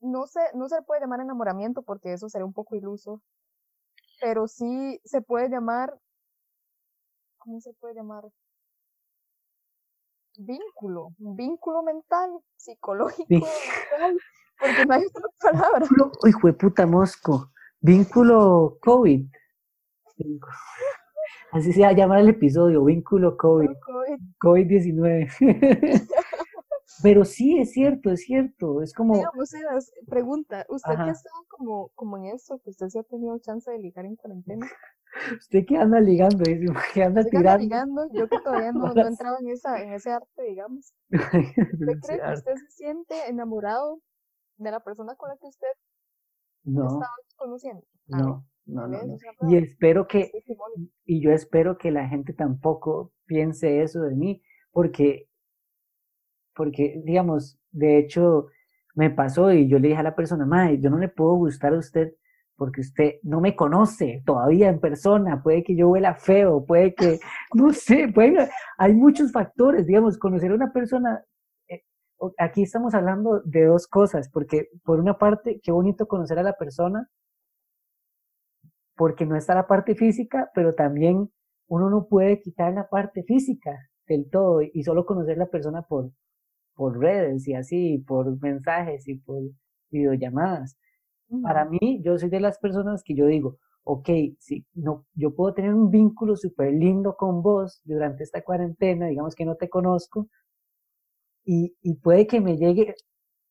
[0.00, 3.22] no se, no se puede llamar enamoramiento porque eso sería un poco iluso,
[4.22, 5.98] pero sí se puede llamar,
[7.38, 8.24] ¿cómo se puede llamar?
[10.38, 13.42] Vínculo, un vínculo mental, psicológico, Sí.
[13.90, 14.18] mental,
[14.60, 15.86] porque no hay otra palabra.
[16.24, 17.50] Hijo de puta mosco,
[17.80, 19.26] vínculo COVID.
[21.50, 23.70] Así se va a llamar el episodio, vínculo COVID,
[24.38, 24.68] COVID.
[26.98, 27.02] COVID-19.
[27.02, 29.50] Pero sí, es cierto, es cierto, es como, Digamos,
[30.08, 31.04] pregunta, usted Ajá.
[31.04, 34.16] que está como, como en eso, que usted sí ha tenido chance de ligar en
[34.16, 34.70] cuarentena,
[35.38, 36.44] ¿usted qué anda ligando?
[36.94, 37.62] ¿Qué anda tirando?
[37.62, 41.98] ligando, yo que todavía no, no he entrado en esa, en ese arte, digamos, ¿usted
[42.00, 44.00] cree que No, usted se siente enamorado
[44.58, 45.68] de la persona con la que usted
[46.64, 47.84] no, estaba conociendo?
[48.06, 48.98] No, no, no.
[49.02, 50.30] Una Y espero que,
[51.04, 55.28] y yo espero que la gente tampoco piense eso de mí, porque,
[56.54, 58.48] porque, digamos, de hecho,
[58.94, 61.74] me pasó y yo le dije a la persona, madre, yo no le puedo gustar
[61.74, 62.12] a usted
[62.56, 67.18] porque usted no me conoce todavía en persona, puede que yo huela feo, puede que,
[67.54, 68.48] no sé, puede,
[68.78, 71.24] hay muchos factores, digamos, conocer a una persona,
[71.68, 71.82] eh,
[72.38, 76.52] aquí estamos hablando de dos cosas, porque por una parte, qué bonito conocer a la
[76.56, 77.08] persona,
[78.94, 81.30] porque no está la parte física, pero también
[81.66, 83.76] uno no puede quitar la parte física
[84.06, 86.12] del todo y solo conocer la persona por,
[86.74, 89.42] por redes y así, por mensajes y por
[89.90, 90.76] videollamadas.
[91.42, 94.08] Para mí, yo soy de las personas que yo digo, ok,
[94.38, 99.34] sí, no, yo puedo tener un vínculo súper lindo con vos durante esta cuarentena, digamos
[99.34, 100.28] que no te conozco,
[101.44, 102.94] y, y puede que me llegue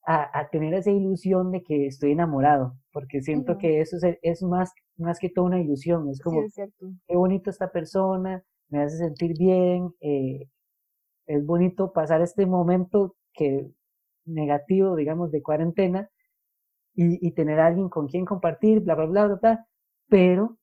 [0.06, 4.44] a, a tener esa ilusión de que estoy enamorado, porque siento que eso es, es
[4.44, 6.92] más, más que todo una ilusión, es Sí, como, es cierto.
[7.08, 10.48] qué bonito esta persona, me hace sentir bien, eh,
[11.28, 13.72] es bonito pasar este momento que
[14.26, 16.10] negativo, digamos, de cuarentena
[16.94, 19.68] y, y tener a alguien con quien compartir, bla, bla, bla, bla, bla,
[20.10, 20.58] pero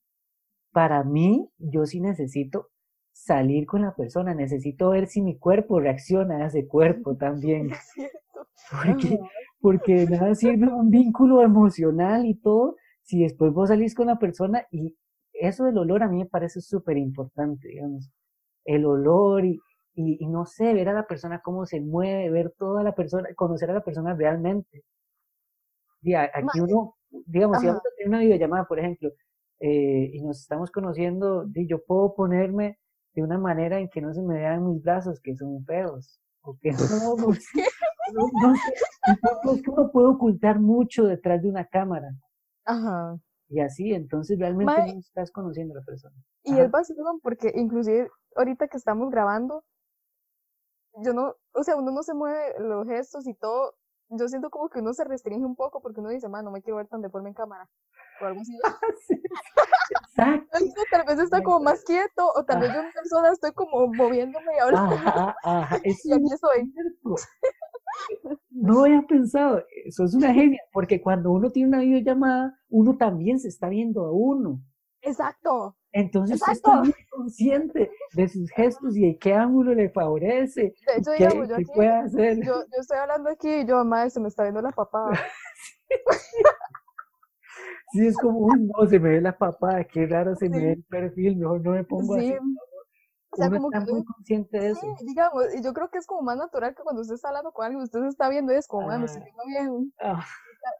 [0.73, 2.69] para mí, yo sí necesito
[3.13, 7.71] salir con la persona, necesito ver si mi cuerpo reacciona a ese cuerpo también,
[8.85, 9.19] porque,
[9.61, 14.67] porque nada sirve un vínculo emocional y todo si después vos salís con la persona
[14.71, 14.97] y
[15.33, 18.11] eso del olor a mí me parece súper importante, digamos,
[18.65, 19.59] el olor y,
[19.99, 23.29] y, y no sé, ver a la persona cómo se mueve, ver toda la persona,
[23.35, 24.85] conocer a la persona realmente.
[26.03, 26.95] Y a- aquí uno,
[27.27, 27.75] digamos, si Ajá.
[27.75, 29.11] vamos a tener una videollamada, por ejemplo,
[29.61, 32.79] eh, y nos estamos conociendo, yo puedo ponerme
[33.15, 36.57] de una manera en que no se me vean mis brazos, que son feos, o
[36.61, 36.79] que no,
[37.17, 37.29] no
[38.13, 38.53] no,
[39.45, 42.09] no es que uno puede ocultar mucho detrás de una cámara,
[42.65, 43.19] Ajá.
[43.49, 44.95] y así, entonces realmente Mae.
[44.95, 46.15] no estás conociendo a la persona.
[46.45, 46.65] Y Ajá.
[46.65, 49.65] es vacilón porque inclusive ahorita que estamos grabando,
[50.97, 53.75] yo no, o sea, uno no se mueve los gestos y todo.
[54.11, 56.63] Yo siento como que uno se restringe un poco porque uno dice, man, no me
[56.63, 57.69] quiero ver tan deforme en cámara.
[58.21, 58.59] O algo así.
[59.07, 59.15] Sí,
[60.11, 60.59] Exacto.
[60.59, 63.87] Entonces, tal vez está como más quieto o tal vez yo en persona estoy como
[63.89, 64.95] moviéndome y hablando.
[64.95, 66.73] Ajá, ajá, eso Y aquí es estoy.
[68.51, 73.39] No había pensado, eso es una genia, porque cuando uno tiene una videollamada, uno también
[73.39, 74.61] se está viendo a uno.
[75.03, 75.77] Exacto.
[75.93, 76.71] Entonces usted Exacto.
[76.71, 81.11] está muy consciente de sus gestos y de qué ángulo le favorece, De y hecho,
[81.17, 82.39] qué, digamos, yo qué aquí, puede hacer.
[82.45, 85.11] yo, yo estoy hablando aquí y yo, madre, se me está viendo la papada.
[87.93, 90.73] Sí, es como, uy, no, se me ve la papada, qué raro se me ve
[90.73, 92.21] el perfil, mejor no me pongo Sí.
[92.21, 92.35] así.
[93.31, 94.87] O sea, Uno como está que muy consciente de Sí, eso.
[95.07, 97.65] digamos, y yo creo que es como más natural que cuando usted está hablando con
[97.65, 99.25] alguien, usted se está viendo y es como, "Ay, me estoy Ah.
[99.25, 99.95] viendo bien.
[100.01, 100.25] Ah,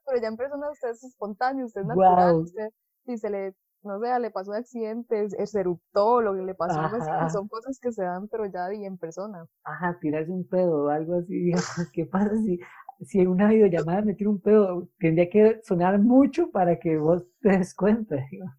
[0.07, 2.43] Pero ya en persona usted es espontáneo, usted es natural, Guau.
[2.43, 2.71] usted,
[3.07, 6.55] si se le, no sé, le pasó un accidente, es- se eruptó, lo que le
[6.55, 7.29] pasó, Ajá.
[7.29, 9.47] son cosas que se dan, pero ya y en persona.
[9.65, 12.59] ajá, tirarse un pedo o algo así, digamos, ¿qué pasa si,
[13.07, 14.89] si en una videollamada me tiro un pedo?
[14.99, 18.57] Tendría que sonar mucho para que vos te des cuenta, digamos.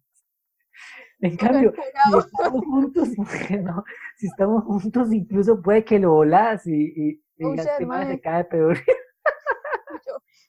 [1.20, 3.08] En cambio, si estamos juntos,
[3.62, 3.84] no,
[4.16, 7.86] si estamos juntos incluso puede que lo volás y, y, y Oh, digas, shit, "Este
[7.86, 8.06] mae mae".
[8.06, 8.78] se cae peor.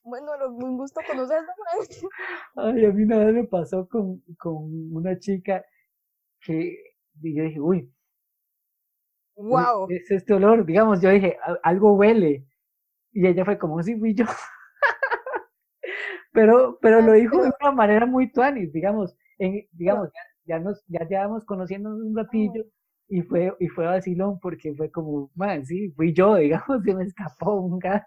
[0.03, 1.51] Bueno, lo- un gusto conocerlo.
[2.55, 4.55] Ay, a mí una vez me pasó con, con
[4.95, 5.63] una chica
[6.41, 6.77] que
[7.21, 7.91] yo dije, uy,
[9.35, 9.87] Wow.
[9.87, 12.45] es este olor, digamos, yo dije, "Al- algo huele.
[13.13, 14.25] Y ella fue como, sí, fui yo.
[16.31, 20.09] Pero, pero lo dijo de una manera muy tuanis, digamos, en, digamos,
[20.45, 22.63] ya, ya nos, ya llevamos conociéndonos un ratillo
[23.09, 27.03] y fue, y fue vacilón porque fue como, man, sí, fui yo, digamos, se me
[27.03, 28.03] escapó un gas,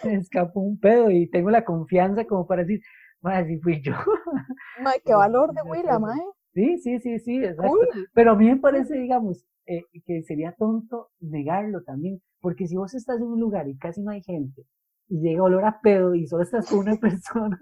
[0.00, 2.80] se me escapó un pedo y tengo la confianza como para decir,
[3.20, 3.92] man, sí fui yo.
[4.82, 6.20] Mae, qué valor de Willa, mae.
[6.54, 7.78] Sí, sí, sí, sí, exacto.
[8.14, 12.94] Pero a mí me parece, digamos, eh, que sería tonto negarlo también, porque si vos
[12.94, 14.62] estás en un lugar y casi no hay gente,
[15.08, 17.58] y llega olor a pedo y solo estás con una persona,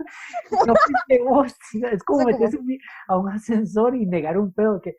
[0.67, 1.55] no fuiste vos,
[1.93, 2.59] es como sea, meterse
[3.09, 4.95] a un ascensor y negar un pedo que,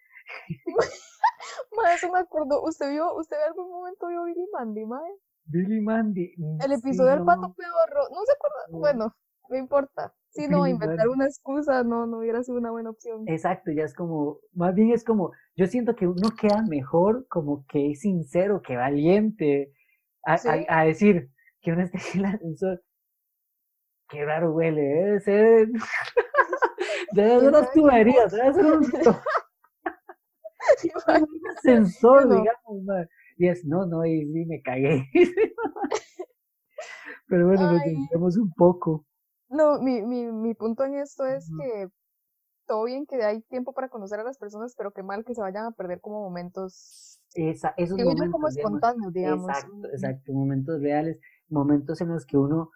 [1.78, 2.64] Mae, eso me acuerdo.
[2.64, 5.12] ¿Usted vio, usted en algún momento vio Billy Mandy, mae?
[5.46, 6.34] Billy Mandy.
[6.38, 8.10] mm, El sí, episodio del no, pato pedorro.
[8.12, 8.58] ¿No se acuerda?
[8.72, 8.80] No.
[8.80, 9.16] Bueno,
[9.50, 10.14] no importa.
[10.30, 13.24] Si no, Billy inventar una excusa no, no hubiera sido una buena opción.
[13.28, 17.66] Exacto, ya es como, más bien es como, yo siento que uno queda mejor como
[17.68, 19.72] que es sincero, que valiente,
[20.24, 20.50] a, Sí.
[20.50, 21.30] a- a decir
[21.62, 22.84] que uno esté en el ascensor.
[24.10, 25.68] Qué raro huele, debe ser.
[27.14, 28.84] Debe ser ¿Quién unas tuberías, debe ser un,
[31.30, 32.36] un ascensor, No.
[32.36, 33.08] digamos.
[33.38, 35.10] Es, no, no, y me cagué.
[37.28, 37.72] Pero bueno,
[38.14, 39.06] nos un poco.
[39.50, 41.88] No, mi, mi, mi punto en esto es que
[42.66, 45.42] todo bien que hay tiempo para conocer a las personas, pero qué mal que se
[45.42, 49.50] vayan a perder como momentos, Esa, esos como momentos, digamos, espontáneos, digamos.
[49.50, 51.20] Exacto, exacto, momentos reales,
[51.50, 52.72] momentos en los que uno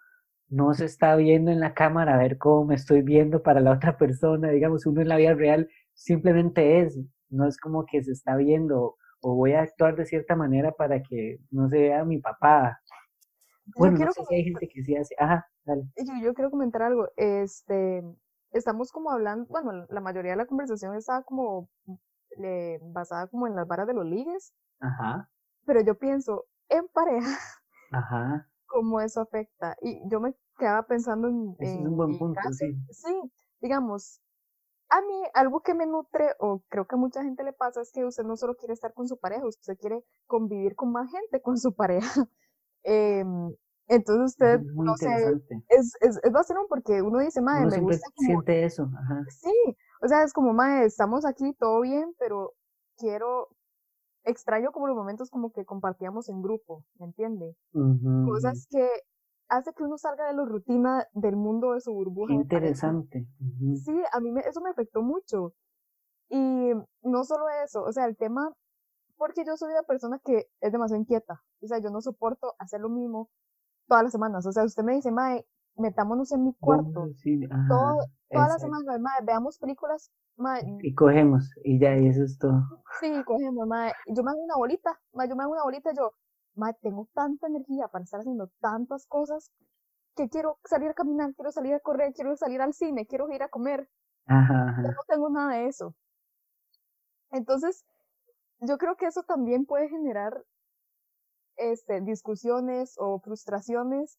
[0.48, 3.72] no se está viendo en la cámara a ver cómo me estoy viendo para la
[3.72, 6.98] otra persona, digamos, uno en la vida real simplemente es,
[7.28, 11.02] no es como que se está viendo o voy a actuar de cierta manera para
[11.02, 12.80] que no se vea mi papá.
[13.76, 15.84] Bueno, no sé si hay gente que sí hace, ajá, dale.
[15.96, 17.08] Yo, yo quiero comentar algo.
[17.16, 18.02] Este,
[18.52, 21.68] estamos como hablando, bueno, la mayoría de la conversación estaba como
[22.42, 25.28] eh, basada como en las varas de los ligues, Ajá,
[25.66, 27.30] pero yo pienso en pareja
[27.92, 29.76] ajá, cómo eso afecta.
[29.82, 32.52] Y yo me quedaba pensando en, ese es en un buen punto, caso.
[32.52, 32.76] sí.
[32.90, 33.14] Sí,
[33.60, 34.20] digamos,
[34.90, 37.92] a mí algo que me nutre, o creo que a mucha gente le pasa, es
[37.92, 41.40] que usted no solo quiere estar con su pareja, usted quiere convivir con más gente
[41.40, 42.28] con su pareja.
[42.82, 43.54] Em,
[43.86, 45.08] Entonces usted, Es muy no sé,
[45.68, 48.90] es, es, es vacilón porque uno dice, madre, Uno me gusta como, siente eso.
[48.98, 49.24] Ajá.
[49.28, 52.54] sí, o sea, es como, madre, estamos aquí, todo bien, pero
[52.96, 53.48] quiero,
[54.24, 57.56] extraño como los momentos como que compartíamos en grupo, ¿me entiende?
[58.26, 58.88] Cosas que
[59.50, 62.32] hace que uno salga de la rutina del mundo de su burbuja.
[62.32, 63.26] Interesante.
[63.84, 65.52] Sí, a mí me, eso me afectó mucho.
[66.28, 66.70] Y
[67.02, 68.52] no solo eso, o sea, el tema,
[69.16, 71.42] porque yo soy una persona que es demasiado inquieta.
[71.60, 73.28] O sea, yo no soporto hacer lo mismo
[73.88, 74.46] todas las semanas.
[74.46, 75.44] O sea, usted me dice, mae,
[75.76, 77.00] metámonos en mi cuarto.
[77.00, 77.98] Vamos, sí, ajá, Todo,
[78.30, 82.62] todas las semanas, mae, veamos películas, mae, Y cogemos, y ya, y eso es todo.
[83.00, 86.12] sí, cogemos, mae, yo me hago una bolita, mae, yo me hago una bolita, yo,
[86.60, 89.50] mae, tengo tanta energía para estar haciendo tantas cosas
[90.14, 93.42] que quiero salir a caminar, quiero salir a correr, quiero salir al cine, quiero ir
[93.42, 93.88] a comer.
[94.26, 94.82] Ajá, Yo ajá.
[94.82, 95.94] no tengo nada de eso.
[97.32, 97.84] Entonces,
[98.60, 100.44] yo creo que eso también puede generar
[101.56, 104.18] este, discusiones o frustraciones.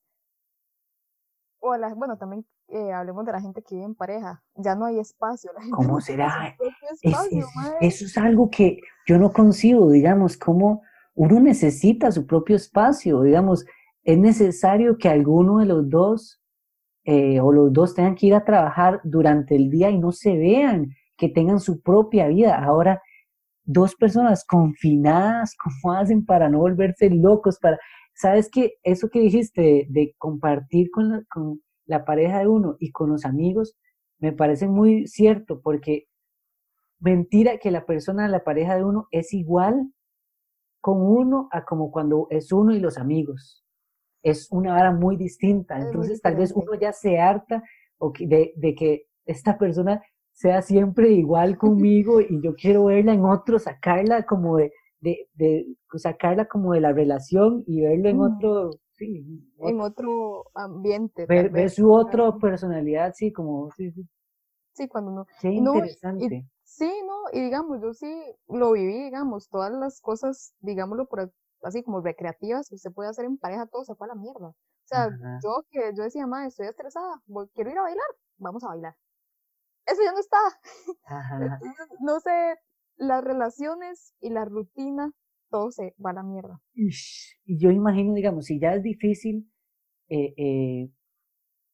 [1.59, 4.43] O la, bueno, también eh, hablemos de la gente que vive en pareja.
[4.55, 5.51] Ya no hay espacio.
[5.53, 6.55] La gente ¿Cómo no será?
[6.59, 7.77] Es- espacio, es- mae.
[7.81, 10.81] eso es algo que yo no concibo, digamos, como
[11.13, 13.65] uno necesita su propio espacio, digamos,
[14.03, 16.41] es necesario que alguno de los dos
[17.03, 20.37] eh, o los dos tengan que ir a trabajar durante el día y no se
[20.37, 22.63] vean, que tengan su propia vida.
[22.63, 23.01] Ahora,
[23.63, 27.59] dos personas confinadas, ¿cómo hacen para no volverse locos?
[27.59, 27.77] Para,
[28.13, 28.73] ¿sabes qué?
[28.83, 33.09] Eso que dijiste de, de compartir con la, con la pareja de uno y con
[33.09, 33.75] los amigos,
[34.19, 36.05] me parece muy cierto, porque
[36.99, 39.91] mentira que la persona, la pareja de uno es igual
[40.81, 43.63] con uno a como cuando es uno y los amigos.
[44.23, 45.79] Es una vara muy distinta.
[45.79, 47.63] Entonces, tal vez uno ya se harta
[48.19, 50.01] de, de que esta persona
[50.33, 55.67] sea siempre igual conmigo y yo quiero verla en otro, sacarla como de, de, de
[55.95, 58.21] sacarla como de la relación y verlo en Mm.
[58.21, 59.25] otro, sí,
[59.59, 61.25] En otro ambiente.
[61.27, 64.07] ver, ver su otra personalidad, sí, como, sí, sí,
[64.73, 65.27] Sí, cuando uno.
[65.41, 66.45] qué y- interesante.
[66.73, 68.07] Sí, no, y digamos, yo sí
[68.47, 71.31] lo viví, digamos, todas las cosas, digámoslo por
[71.63, 74.47] así como recreativas que usted puede hacer en pareja, todo se fue a la mierda.
[74.49, 74.55] O
[74.85, 75.39] sea, Ajá.
[75.43, 78.05] yo que yo decía, madre, estoy estresada, voy- quiero ir a bailar,
[78.37, 78.95] vamos a bailar.
[79.85, 80.37] Eso ya no está.
[81.41, 82.55] Entonces, no sé,
[82.97, 85.11] las relaciones y la rutina,
[85.49, 86.61] todo se va a la mierda.
[86.73, 89.51] Y yo imagino, digamos, si ya es difícil,
[90.09, 90.89] eh, eh,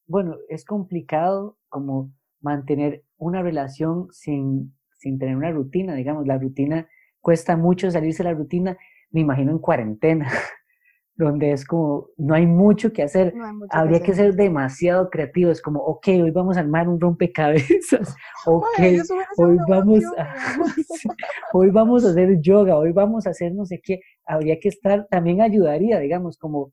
[0.06, 6.88] bueno, es complicado como mantener una relación sin, sin tener una rutina, digamos, la rutina
[7.20, 8.76] cuesta mucho salirse de la rutina,
[9.10, 10.28] me imagino en cuarentena,
[11.16, 14.26] donde es como, no hay mucho que hacer, No hay mucho habría que hacer.
[14.26, 18.14] ser demasiado creativos, como, ok, hoy vamos a armar un rompecabezas,
[18.46, 20.34] ok, Madre, eso hubiera sido hoy vamos a,
[21.52, 25.06] hoy vamos a hacer yoga, hoy vamos a hacer no sé qué, habría que estar,
[25.08, 26.72] también ayudaría, digamos, como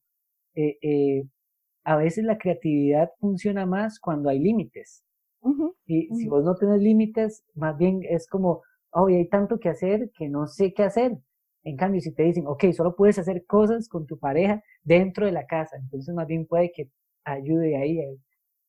[0.55, 1.23] eh, eh,
[1.85, 5.04] a veces la creatividad funciona más cuando hay límites.
[5.47, 6.29] Ujú, Y si Ujú.
[6.29, 10.47] vos no tenés límites, más bien es como, oh, hay tanto que hacer que no
[10.47, 11.17] sé qué hacer.
[11.63, 15.31] En cambio, si te dicen, ok, solo puedes hacer cosas con tu pareja dentro de
[15.33, 16.89] la casa, entonces más bien puede que
[17.25, 17.99] ayude ahí.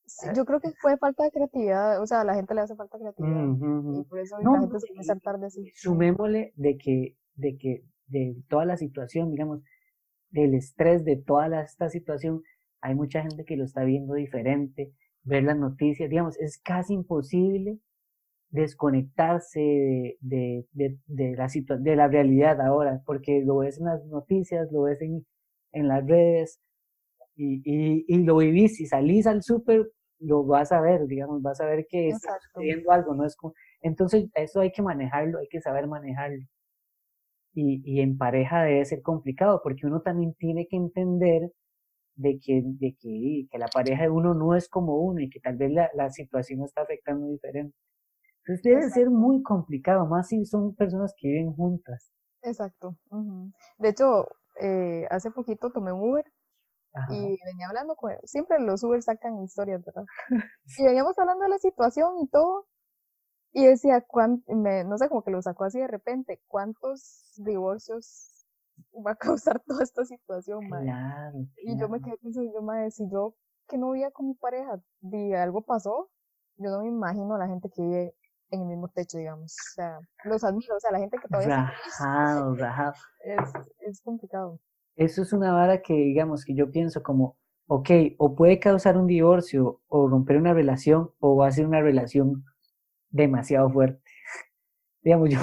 [0.07, 2.74] Sí, yo creo que fue falta de creatividad, o sea, a la gente le hace
[2.77, 3.51] falta creatividad.
[3.51, 4.07] Ujú, Y ujú.
[4.09, 5.72] por eso No, la gente se comienza a hartar de sí.
[5.74, 9.62] sumémosle de que, de que, de toda la situación, digamos,
[10.31, 12.43] del estrés de toda la- esta situación,
[12.83, 14.93] hay mucha gente que lo está viendo diferente,
[15.27, 17.79] ver las noticias, digamos, es casi imposible
[18.51, 21.49] desconectarse de, de, de, de la
[21.81, 25.27] de la realidad ahora, porque lo ves en las noticias, lo ves en,
[25.72, 26.61] en las redes
[27.37, 31.61] y, y, y lo vivís, si salís al súper, lo vas a ver, digamos, vas
[31.61, 35.49] a ver que está sucediendo algo, no es como, entonces eso hay que manejarlo, hay
[35.49, 36.45] que saber manejarlo.
[37.55, 41.51] Y, y en pareja debe ser complicado, porque uno también tiene que entender
[42.17, 45.41] de que, de que, que la pareja de uno no es como uno y que
[45.41, 47.77] tal vez la, la situación está afectando diferente.
[48.47, 52.12] Entonces debe ser muy complicado, más si son personas que viven juntas.
[52.43, 52.97] Exacto.
[53.11, 53.51] ujú.
[53.79, 54.29] De hecho,
[54.61, 56.25] eh, hace poquito tomé un Uber
[56.95, 57.12] Ajá.
[57.12, 60.05] y venía hablando con siempre los Uber sacan historias, ¿verdad?
[60.79, 62.67] Y veníamos hablando de la situación y todo.
[63.53, 68.36] Y decía, cuán- me, no sé, como que lo sacó así de repente, ¿cuántos divorcios
[69.07, 70.68] va a causar toda esta situación?
[70.68, 73.35] Claro, Y yo me quedé pensando, yo, mae, si yo
[73.68, 76.09] que no vivía con mi pareja, y algo pasó,
[76.57, 78.14] yo no me imagino a la gente que vive
[78.51, 79.53] en el mismo techo, digamos.
[79.53, 82.95] O sea, los admiro, o sea, la gente que todavía Rajado, rajado.
[83.24, 84.61] es, es complicado.
[84.95, 89.07] Eso es una vara que, digamos, que yo pienso como, ok, o puede causar un
[89.07, 92.45] divorcio o romper una relación, o va a ser una relación
[93.11, 94.03] demasiado fuerte.
[95.03, 95.39] Digamos, yo,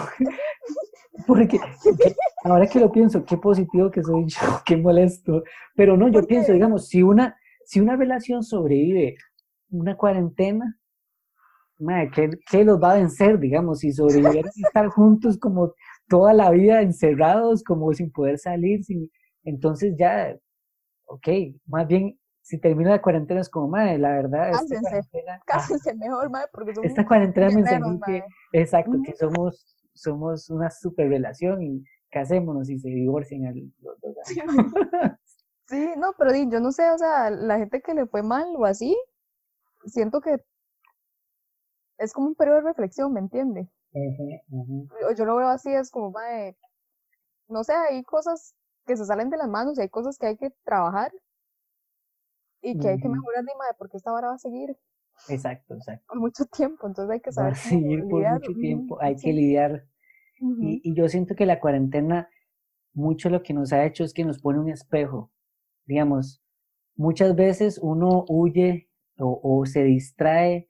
[1.28, 5.44] porque, porque Ahora que lo pienso, qué positivo que soy yo, qué molesto.
[5.76, 9.16] Pero no, yo pienso, digamos, si una, si una relación sobrevive
[9.70, 10.78] una cuarentena,
[11.80, 15.74] madre, ¿qué, ¿qué, los va a vencer, digamos, si sobrevivieran a estar juntos como
[16.08, 19.10] toda la vida encerrados, como sin poder salir, sin,
[19.44, 20.38] entonces ya,
[21.06, 21.28] ok,
[21.66, 26.30] más bien si termina la cuarentena es como, madre, la verdad, esta cuarentena, cásense mejor,
[26.30, 31.64] madre, porque somos esta cuarentena me enseñó que, exacto, que somos, somos una super relación
[31.64, 31.84] y
[32.14, 34.16] casémonos y se divorcien los dos
[35.66, 38.66] Sí, no, pero yo no sé, o sea, la gente que le fue mal o
[38.66, 38.96] así,
[39.86, 40.38] siento que
[41.98, 43.70] es como un periodo de reflexión, ¿me entiende?
[45.18, 46.58] Yo lo veo así, es como, madre,
[47.48, 48.56] no sé, hay cosas
[48.86, 51.12] que se salen de las manos y hay cosas que hay que trabajar
[52.62, 54.78] y que hay que mejorar, de porque esta vara va a seguir.
[55.30, 56.06] Exacto, exacto.
[56.08, 57.54] Por mucho tiempo, entonces hay que saber.
[57.54, 59.86] Va a seguir por mucho tiempo, hay que lidiar.
[60.62, 62.30] Y, yo siento que la cuarentena,
[62.94, 65.32] mucho lo que nos ha hecho es que nos pone un espejo.
[65.86, 66.42] Digamos,
[66.96, 70.70] muchas veces uno huye o, se distrae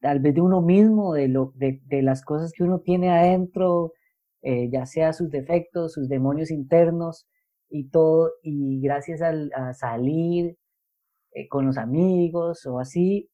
[0.00, 3.92] tal vez de uno mismo, de, lo, de, de las cosas que uno tiene adentro,
[4.42, 7.26] eh, ya sea sus defectos, sus demonios internos
[7.68, 10.56] y todo, y gracias al, a salir,
[11.36, 13.28] eh, con los amigos o así,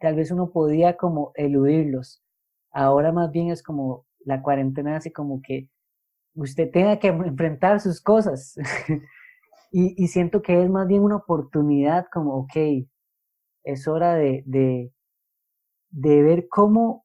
[0.00, 2.22] tal vez uno podía como eludirlos.
[2.70, 5.68] Ahora más bien es como la cuarentena hace como que
[6.34, 8.56] usted tenga que enfrentar sus cosas.
[9.70, 12.86] y, siento que es más bien una oportunidad como, ok,
[13.64, 17.04] es hora de, de, ver cómo,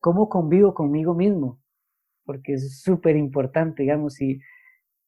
[0.00, 1.60] cómo convivo conmigo mismo,
[2.24, 4.40] porque es súper importante, digamos, si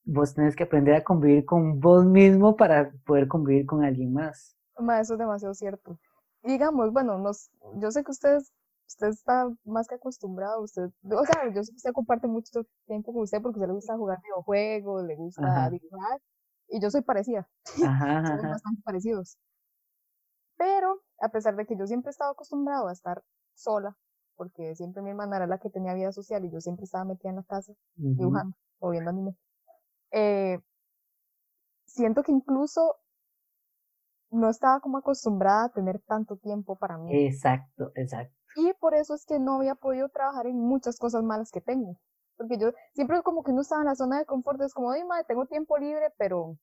[0.05, 4.57] vos tenés que aprender a convivir con vos mismo para poder convivir con alguien más
[5.01, 5.99] eso es demasiado cierto.
[6.43, 8.53] digamos, bueno, nos, yo sé que ustedes,
[8.91, 13.13] usted está más que acostumbrado, usted, o sea, yo sé que usted comparte mucho tiempo
[13.13, 16.21] con usted porque usted le gusta jugar videojuegos, le gusta dibujar,
[16.69, 17.49] y yo soy parecida.
[17.87, 19.39] Ajá, Somos bastante parecidos.
[20.57, 23.23] Pero, a pesar de que yo siempre he estado acostumbrado a estar
[23.55, 23.97] sola,
[24.37, 27.31] porque siempre mi hermana era la que tenía vida social y yo siempre estaba metida
[27.31, 29.37] en la casa dibujando o viendo anime.
[30.11, 30.59] Eh,
[31.87, 32.97] siento que incluso
[34.31, 37.27] no estaba como acostumbrada a tener tanto tiempo para mí.
[37.27, 38.40] Exacto, exacto.
[38.61, 41.99] Y por eso es que no había podido trabajar en muchas cosas malas que tengo.
[42.37, 45.25] Porque yo siempre como que no estaba en la zona de confort, es como, madre,
[45.27, 46.59] tengo tiempo libre, pero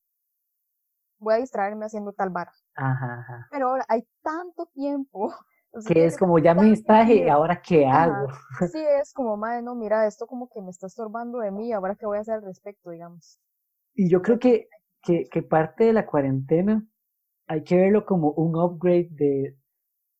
[1.19, 2.53] voy a distraerme haciendo tal vara.
[2.75, 3.47] Ajá, ajá.
[3.49, 5.33] Pero ahora hay tanto tiempo.
[5.87, 8.27] que es como ya me distraje, ¿ahora qué hago?
[8.71, 11.95] Sí, es como, madre, no, mira, esto como que me está estorbando de mí, ¿ahora
[11.95, 13.39] qué voy a hacer al respecto, digamos?
[13.95, 14.69] Y yo creo que,
[15.01, 16.85] que, que parte de la cuarentena
[17.47, 19.57] hay que verlo como un upgrade de,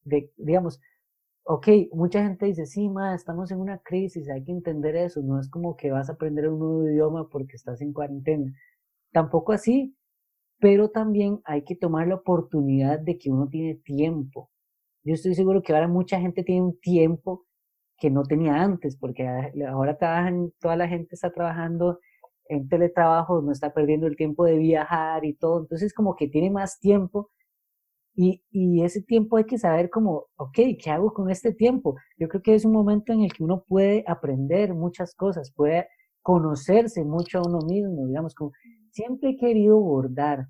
[0.04, 0.80] de digamos,
[1.48, 5.40] ok, mucha gente dice, sí, ma, estamos en una crisis, hay que entender eso, no
[5.40, 8.52] es como que vas a aprender un nuevo idioma porque estás en cuarentena,
[9.14, 9.96] tampoco así,
[10.60, 14.52] pero también hay que tomar la oportunidad de que uno tiene tiempo.
[15.04, 17.46] Yo estoy seguro que ahora mucha gente tiene un tiempo
[18.00, 19.28] que no tenía antes, porque
[19.70, 22.00] ahora trabajan, toda la gente está trabajando
[22.50, 26.52] en teletrabajo, no está perdiendo el tiempo de viajar y todo, entonces como que tiene
[26.52, 27.32] más tiempo
[28.20, 31.98] y, y ese tiempo hay que saber como, ok, ¿qué hago con este tiempo?
[32.18, 35.88] Yo creo que es un momento en el que uno puede aprender muchas cosas, puede
[36.24, 38.54] conocerse mucho a uno mismo, digamos, como
[38.90, 40.48] siempre he querido bordar,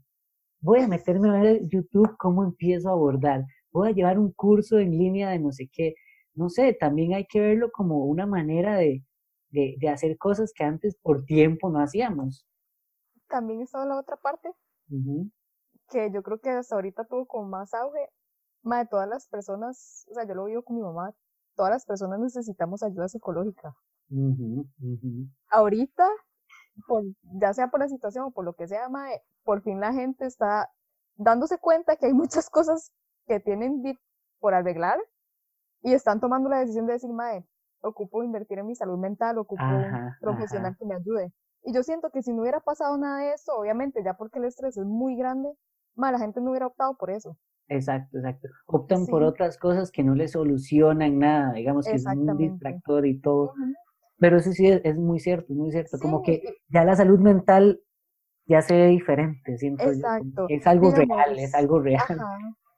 [0.61, 3.43] voy a meterme a ver YouTube cómo empiezo a bordar,
[3.73, 5.95] voy a llevar un curso en línea de no sé qué,
[6.35, 9.03] no sé, también hay que verlo como una manera de,
[9.49, 12.47] de, de hacer cosas que antes por tiempo no hacíamos.
[13.27, 14.53] También está la otra parte,
[15.89, 18.09] que yo creo que hasta ahorita tuvo con más auge,
[18.63, 21.13] más de todas las personas, o sea, yo lo vivo con mi mamá,
[21.55, 23.75] todas las personas necesitamos ayuda psicológica.
[25.49, 26.07] Ahorita,
[26.87, 27.03] por,
[27.39, 30.25] ya sea por la situación o por lo que sea, mae, por fin la gente
[30.25, 30.69] está
[31.15, 32.91] dándose cuenta que hay muchas cosas
[33.25, 33.81] que tienen
[34.39, 34.99] por arreglar
[35.81, 37.45] y están tomando la decisión de decir, mae,
[37.81, 41.33] ocupo invertir en mi salud mental, ocupo un profesional que me ayude.
[41.63, 44.45] Y yo siento que si no hubiera pasado nada de eso, obviamente ya porque el
[44.45, 45.49] estrés es muy grande,
[45.97, 47.37] más la gente no hubiera optado por eso.
[47.69, 48.47] Exacto, exacto.
[48.65, 53.19] Optan por otras cosas que no le solucionan nada, digamos que es un distractor y
[53.19, 53.53] todo.
[54.19, 55.97] Pero eso sí es, muy cierto, muy cierto.
[55.99, 57.81] Como que ya la salud mental
[58.45, 60.45] ya se ve diferente, siento Exacto.
[60.47, 62.01] Es algo real, es algo real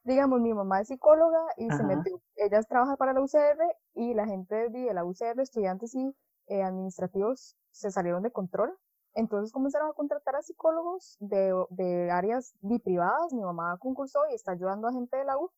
[0.09, 3.59] digamos, mi mamá es psicóloga y se metió, ella trabaja para la UCR
[3.95, 6.15] y la gente de la UCR, estudiantes y
[6.47, 8.75] eh, administrativos, se salieron de control.
[9.19, 12.53] Entonces comenzaron a contratar a psicólogos de, de áreas
[12.83, 13.33] privadas.
[13.33, 15.51] Mi mamá concursó y está ayudando a gente de la U.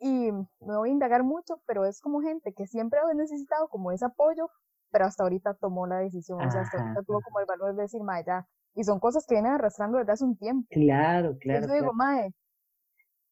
[0.00, 3.90] Y no voy a indagar mucho, pero es como gente que siempre ha necesitado como
[3.90, 4.48] ese apoyo
[4.90, 7.82] pero hasta ahorita tomó la decisión, o sea, hasta ahorita tuvo como el valor de
[7.82, 10.66] decir, mae, ya, y son cosas que vienen arrastrando desde hace un tiempo.
[10.70, 11.58] Claro, claro.
[11.58, 12.32] Entonces yo digo, mae,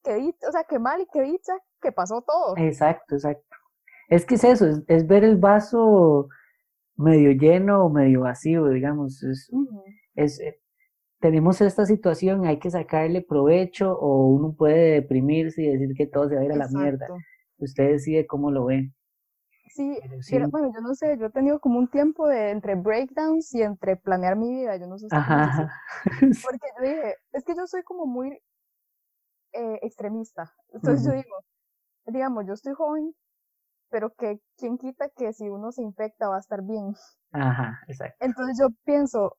[0.02, 2.54] que o sea, qué mal y qué dicha que pasó todo.
[2.56, 3.56] Exacto, exacto.
[4.08, 6.28] Es que es eso, es, ver el vaso
[6.96, 9.22] medio lleno o medio vacío, digamos.
[9.22, 9.50] Es,
[10.14, 10.60] es, eh,
[11.20, 16.28] tenemos esta situación, hay que sacarle provecho o uno puede deprimirse y decir que todo
[16.28, 17.06] se va a ir a la mierda.
[17.58, 18.94] Usted decide cómo lo ven.
[19.68, 19.98] Sí,
[20.30, 23.60] Pero, bueno, yo no sé, yo he tenido como un tiempo de entre breakdowns y
[23.60, 25.06] entre planear mi vida, yo no sé.
[25.10, 25.70] Si Ajá.
[26.20, 28.38] Porque yo dije, es que yo soy como muy
[29.52, 30.50] eh, extremista.
[30.72, 31.36] Entonces yo digo,
[32.06, 33.14] digamos, yo estoy joven,
[33.90, 36.94] pero que quién quita que si uno se infecta va a estar bien.
[37.32, 38.16] Ajá, exacto.
[38.20, 39.36] Entonces yo pienso,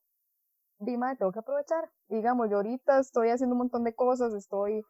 [0.80, 1.90] Dima, tengo que aprovechar.
[2.08, 4.84] Digamos, yo ahorita estoy haciendo un montón de cosas, estoy,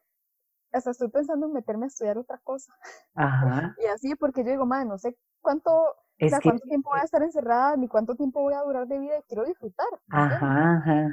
[0.71, 2.73] hasta estoy pensando en meterme a estudiar otra cosa.
[3.15, 3.75] Ajá.
[3.79, 7.03] Y así, porque yo digo, madre, no sé cuánto, o sea, cuánto tiempo voy a
[7.03, 9.87] estar encerrada, ni cuánto tiempo voy a durar de vida y quiero disfrutar.
[10.09, 11.09] Ajá, ajá,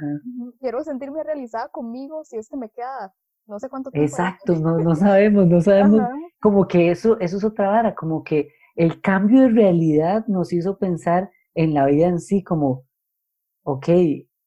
[0.59, 3.13] Quiero sentirme realizada conmigo si es que me queda
[3.47, 4.05] no sé cuánto tiempo.
[4.05, 6.01] Exacto, no, no sabemos, no sabemos.
[6.41, 10.77] Como que eso, eso es otra vara, como que el cambio de realidad nos hizo
[10.77, 12.85] pensar en la vida en sí, como,
[13.63, 13.89] ok,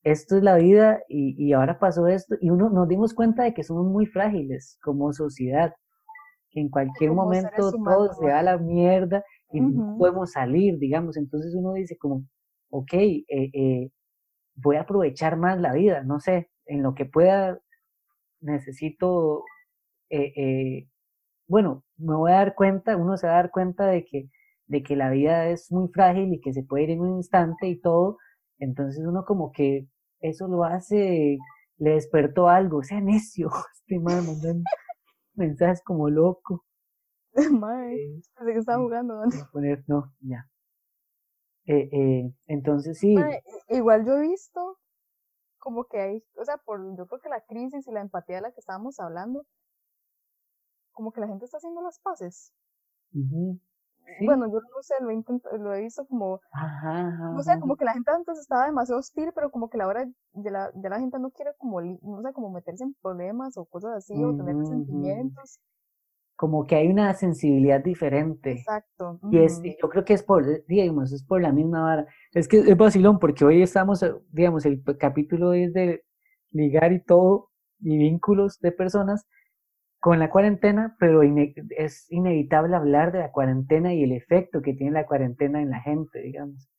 [0.05, 3.55] esto es la vida y, y ahora pasó esto, y uno nos dimos cuenta de
[3.55, 5.75] que somos muy frágiles como sociedad,
[6.51, 11.17] que en cualquier momento todo se va a la mierda y no podemos salir, digamos,
[11.17, 12.25] entonces uno dice como,
[12.71, 13.91] ok, eh, eh,
[14.55, 17.59] voy a aprovechar más la vida, no sé, en lo que pueda
[18.41, 19.45] necesito,
[20.11, 20.89] eh, eh,
[21.49, 24.31] bueno, me voy a dar cuenta, uno se va a dar cuenta de que,
[24.67, 27.69] de que la vida es muy frágil y que se puede ir en un instante
[27.69, 28.19] y todo,
[28.59, 29.89] entonces uno como que
[30.21, 31.39] eso lo hace,
[31.79, 34.65] le despertó algo, sea necio, este man mandando
[35.35, 36.65] mensajes como loco.
[37.61, 39.23] Mae, eh, que estaba jugando.
[39.53, 40.49] Poner, no, ya.
[41.67, 43.15] Eh, eh, entonces sí.
[43.69, 44.68] igual yo he visto
[45.59, 48.43] como que hay, o sea, por, yo creo que la crisis y la empatía de
[48.43, 49.45] la que estábamos hablando,
[50.93, 52.53] como que la gente está haciendo las paces.
[54.21, 55.23] Bueno, yo no sé, lo he,
[55.59, 56.41] lo he visto como,
[57.35, 60.07] no sé, como que la gente antes estaba demasiado hostil, pero como que la hora
[60.33, 63.67] de la, de la gente no quiere como, no sé, como meterse en problemas o
[63.67, 65.61] cosas así, o tener sentimientos
[66.39, 68.53] como que hay una sensibilidad diferente.
[68.53, 69.19] Exacto.
[69.33, 72.07] Y es, yo creo que es por, digamos, es por la misma vara.
[72.33, 76.05] Es que es vacilón, porque hoy estamos, digamos, el capítulo es de
[76.53, 79.27] ligar y todo, y vínculos de personas
[79.99, 81.23] con la cuarentena, pero
[81.77, 85.81] es inevitable hablar de la cuarentena y el efecto que tiene la cuarentena en la
[85.81, 86.71] gente, digamos.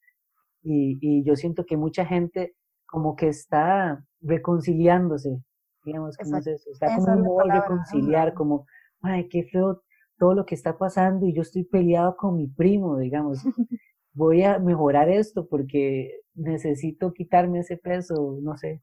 [0.62, 2.54] Y, y yo siento que mucha gente
[2.86, 5.36] como que está reconciliándose,
[5.84, 8.64] digamos, como es eso, está como un reconciliar, como
[9.02, 9.82] ay, qué feo
[10.18, 13.38] todo lo que está pasando y yo estoy peleado con mi primo, digamos.
[14.12, 18.82] Voy a mejorar esto porque necesito quitarme ese peso, no sé.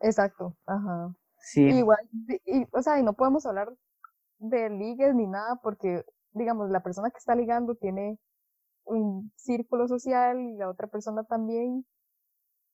[0.00, 1.14] Exacto, ajá.
[1.38, 1.62] Sí.
[1.62, 1.98] Igual,
[2.44, 3.72] y, o sea, y no podemos hablar
[4.38, 8.18] de ligues ni nada porque, digamos, la persona que está ligando tiene
[8.84, 11.86] un círculo social y la otra persona también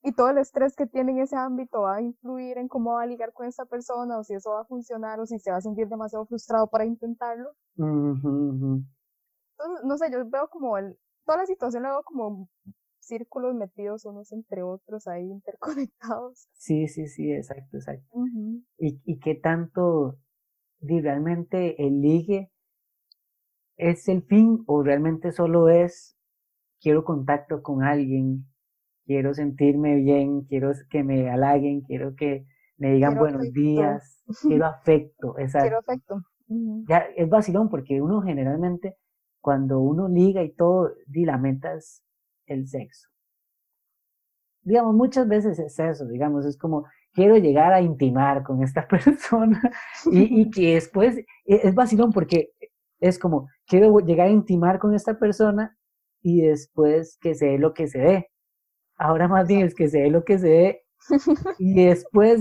[0.07, 3.03] y todo el estrés que tiene en ese ámbito va a influir en cómo va
[3.03, 5.57] a ligar con esa persona o si eso va a funcionar o si se va
[5.57, 7.51] a sentir demasiado frustrado para intentarlo.
[7.77, 8.87] Entonces,
[9.85, 12.49] no sé, yo veo como el, toda la situación la veo como
[13.01, 16.47] círculos metidos unos entre otros ahí interconectados.
[16.53, 18.07] Sí, sí, sí, exacto, exacto.
[18.79, 20.21] ¿Y, ¿Y qué tanto
[20.81, 22.53] realmente el ligue
[23.77, 26.17] es el fin o realmente solo es
[26.81, 28.47] quiero contacto con alguien
[29.07, 32.45] quiero sentirme bien, quiero que me halaguen, quiero que
[32.77, 35.65] me digan buenos días, quiero afecto, exacto.
[35.65, 36.23] Quiero afecto.
[36.89, 38.97] Ya es vacilón porque uno generalmente
[39.41, 42.03] cuando uno liga y todo, di la meta es
[42.47, 43.09] el sexo.
[44.63, 49.61] Digamos, muchas veces es eso, digamos, es como quiero llegar a intimar con esta persona
[50.11, 52.51] y, y que después e, es vacilón porque
[53.01, 55.77] es como quiero llegar a intimar con esta persona
[56.23, 58.31] y después que se dé lo que se dé.
[58.99, 60.87] Ahora más bien es que se ve lo que se ve
[61.59, 62.41] y después,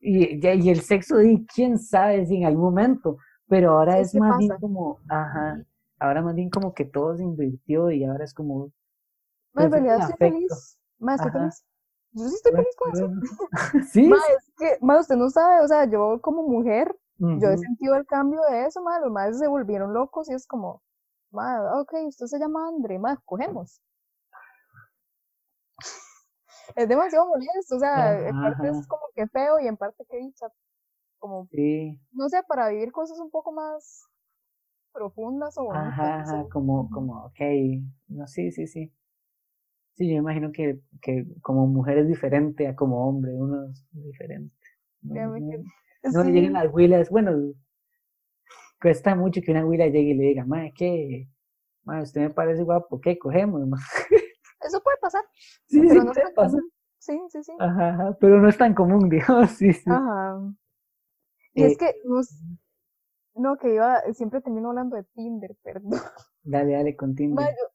[0.00, 3.16] y, y, el sexo, y quién sabe si en algún momento,
[3.48, 5.64] pero ahora es más bien como, ajá,
[5.98, 8.70] ahora más bien como que todo se invirtió y ahora es como...
[9.54, 11.64] En realidad estoy feliz, más feliz.
[12.12, 13.10] Yo sí estoy feliz con eso.
[13.92, 14.10] sí.
[14.10, 18.40] Es que, usted no sabe, o sea, yo como mujer, yo he sentido el cambio
[18.50, 20.82] de eso, más los más se volvieron locos y es como,
[21.32, 23.80] más, ok, usted se llama André, más, cogemos
[26.76, 30.18] es demasiado molesto, o sea, en parte es como que feo y en parte que
[30.18, 30.46] dicha,
[31.18, 31.48] como,
[32.12, 34.06] no sé, para vivir cosas un poco más
[34.92, 36.12] profundas o bonitas.
[36.18, 37.40] Ajá, como, como, ok,
[38.08, 38.92] no, sí, sí, sí.
[39.94, 44.54] Sí, yo imagino que, que como mujer es diferente a como hombre, uno es diferente.
[45.02, 45.18] No,
[45.50, 45.60] que-
[46.10, 47.32] no le sí, lleguen las huilas, bueno,
[48.80, 51.28] cuesta mucho que una huila llegue y le diga, mae, ¿qué?
[51.84, 53.62] Mae, usted me parece guapo, ¿qué cogemos?
[54.72, 55.24] ma?" Eso puede pasar.
[55.66, 56.60] Sí, sí, pero no puede pasar.
[56.98, 57.52] Sí, sí, sí.
[57.58, 59.90] Ajá, ajá, pero no es tan común, digamos, sí, sí.
[59.90, 60.40] Ajá.
[61.54, 62.28] Y Eh, es que nos,
[63.34, 66.00] no, que iba, siempre termino hablando de Tinder, perdón.
[66.42, 67.46] Dale, dale, con Tinder.
[67.48, 67.70] Yo-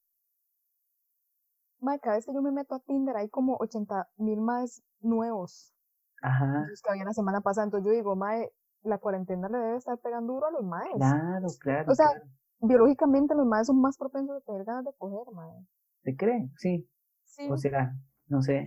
[1.79, 5.73] mae, cada vez que yo me meto a Tinder hay como 80 mil más nuevos
[6.21, 7.65] Ajá, los que había la semana pasada.
[7.65, 8.51] Entonces yo digo, mae,
[8.83, 10.95] la cuarentena le debe estar pegando duro a los maes.
[10.97, 11.91] claro, claro.
[11.91, 12.25] O sea, claro.
[12.61, 15.65] biológicamente los maes son más propensos a tener ganas de coger, mae.
[16.05, 16.49] ¿Se cree?
[16.57, 16.87] Sí,
[17.25, 17.95] Sí, o será,
[18.27, 18.65] no sé.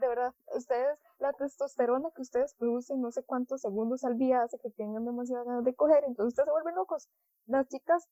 [0.00, 0.32] de verdad.
[0.56, 5.04] Ustedes, la testosterona que ustedes producen no sé cuántos segundos al día hace que tengan
[5.04, 6.04] demasiadas ganas de coger.
[6.06, 7.08] Entonces ustedes se vuelven locos.
[7.46, 8.06] Las chicas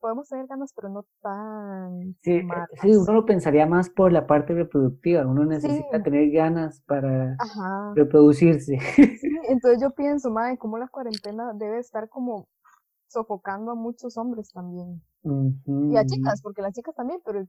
[0.00, 2.44] podemos tener ganas, pero no tan Sí, eh,
[2.82, 6.02] sí, uno lo pensaría más por la parte reproductiva, uno necesita Sí.
[6.02, 7.96] tener ganas para Ajá.
[7.96, 8.78] reproducirse.
[9.14, 12.48] Sí, entonces yo pienso, madre, cómo la cuarentena debe estar como
[13.08, 15.02] sofocando a muchos hombres también.
[15.88, 17.46] Y a chicas, porque las chicas también, pero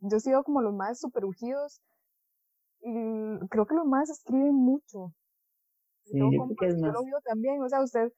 [0.00, 1.80] yo he sido como los más super ungidos
[2.80, 5.12] y creo que los más escriben mucho.
[6.04, 8.12] Sí, yo creo compas que es yo más, lo veo también, o sea, usted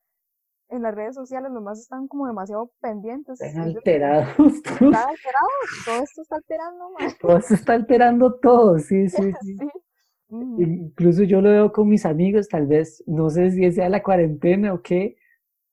[0.70, 3.40] en las redes sociales los más están como demasiado pendientes.
[3.40, 4.36] están alterados.
[4.38, 5.48] Está alterado,
[5.86, 7.16] todo esto está alterando, madre.
[7.20, 9.56] Todo se está alterando todo, sí, sí, sí.
[9.58, 9.68] Sí.
[10.30, 10.60] Ujú.
[10.60, 14.74] Incluso yo lo veo con mis amigos, tal vez, no sé si sea la cuarentena
[14.74, 15.16] o qué,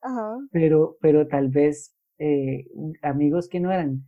[0.01, 0.38] Ajá.
[0.51, 2.66] pero, pero tal vez eh,
[3.01, 4.06] amigos que no eran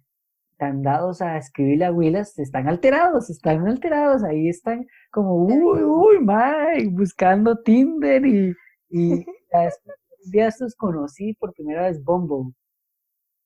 [0.57, 6.19] tan dados a escribir a huilas, están alterados, están alterados, ahí están como, uy, uy,
[6.19, 8.53] mae, buscando Tinder y,
[8.89, 9.09] y
[9.53, 9.97] ya después
[10.31, 12.53] de estos conocí por primera vez Bumble.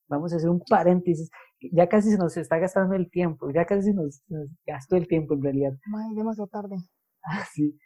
[0.08, 1.30] Vamos a hacer un paréntesis,
[1.72, 5.06] ya casi se nos está gastando el tiempo, ya casi se nos, nos gastó el
[5.06, 5.72] tiempo en realidad.
[5.86, 6.76] Madre, demasiado tarde.
[7.24, 7.78] Ah, sí.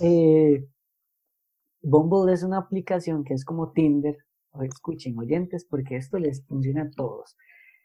[0.00, 0.62] Eh,
[1.80, 4.14] Bumble es una aplicación que es como Tinder.
[4.50, 7.34] O escuchen, oyentes, porque esto les funciona a todos.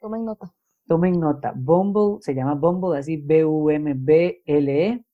[0.02, 0.54] Tomen nota.
[0.90, 1.54] Tomen nota.
[1.56, 5.06] Bumble se llama Bumble, así B-U-M-B-L-E.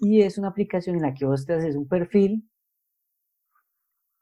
[0.00, 2.50] Y es una aplicación en la que vos te haces un perfil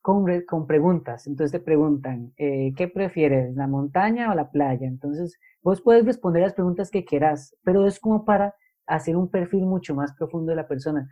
[0.03, 1.27] con, con preguntas.
[1.27, 4.87] Entonces te preguntan, eh, ¿qué prefieres, la montaña o la playa?
[4.87, 8.55] Entonces vos puedes responder las preguntas que quieras, pero es como para
[8.87, 11.09] hacer un perfil mucho más profundo de la persona.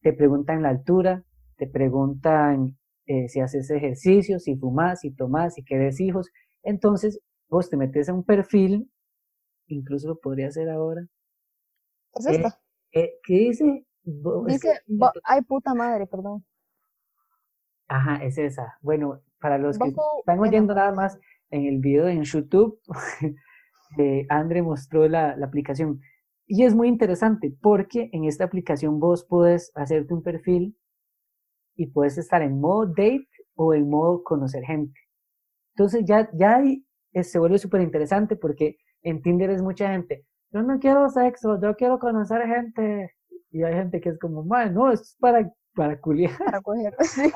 [0.00, 1.22] Te preguntan la altura,
[1.58, 6.28] te preguntan eh, si haces ejercicio, si fumas, si tomas, si quieres hijos.
[6.64, 8.90] Entonces vos te metes a un perfil,
[9.74, 11.06] incluso lo podría hacer ahora.
[12.14, 12.58] Es Eh, esta.
[12.92, 13.86] eh, ¿Qué dice?
[14.46, 14.80] Dice,
[15.24, 16.44] ay puta madre, perdón.
[17.88, 18.78] Ajá, es esa.
[18.80, 21.18] Bueno, para los que están en oyendo nada más
[21.50, 22.80] en el video en YouTube,
[23.98, 26.00] eh, Andre mostró la, la aplicación.
[26.46, 30.76] Y es muy interesante porque en esta aplicación vos puedes hacerte un perfil
[31.76, 34.98] y puedes estar en modo date o en modo conocer gente.
[35.74, 40.24] Entonces ya, ya ahí eh, se vuelve súper interesante porque en Tinder es mucha gente.
[40.52, 43.12] Yo no quiero sexo, yo quiero conocer gente.
[43.50, 46.36] Y hay gente que es como, "Man, no, esto es para, para culiar.
[46.38, 46.94] Para coger.
[47.00, 47.32] Sí.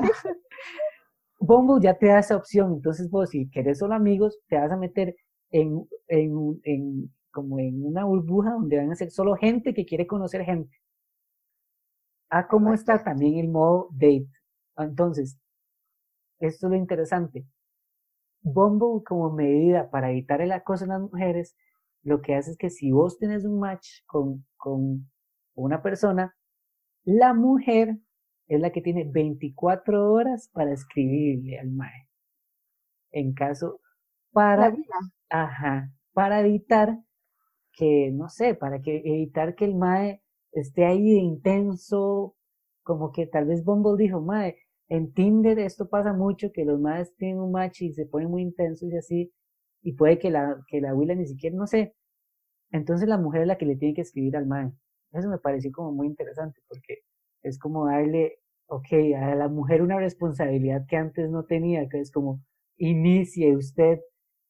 [1.41, 4.77] Bumble ya te da esa opción, entonces vos si querés solo amigos, te vas a
[4.77, 5.17] meter
[5.51, 10.07] en, en, en- como en una burbuja donde van a ser solo gente que quiere
[10.07, 10.77] conocer gente.
[12.31, 14.29] Ah, cómo está también el modo date.
[14.77, 15.37] Entonces,
[16.41, 17.45] esto es lo interesante.
[18.43, 21.57] Bumble como medida para evitar el acoso en las mujeres,
[22.03, 25.11] lo que hace es que si vos tenés un match con, con
[25.55, 26.37] una persona,
[27.05, 27.99] la mujer
[28.49, 32.09] es la que tiene 24 horas para escribirle al mae.
[33.11, 33.80] En caso,
[34.32, 34.76] para,
[35.30, 36.99] ajá, para evitar
[37.72, 40.22] que, no sé, para que evitar que el mae
[40.53, 42.37] esté ahí de intenso,
[42.82, 44.57] como que tal vez Bumble dijo, mae,
[44.89, 48.43] en Tinder esto pasa mucho, que los maes tienen un match y se ponen muy
[48.43, 49.32] intensos y así,
[49.82, 51.95] y puede que la, que la abuela ni siquiera, no sé.
[52.70, 54.72] Entonces la mujer es la que le tiene que escribir al mae.
[55.12, 56.99] Eso me pareció como muy interesante, porque
[57.43, 62.11] es como darle, ok, a la mujer una responsabilidad que antes no tenía, que es
[62.11, 62.43] como,
[62.76, 64.01] inicie usted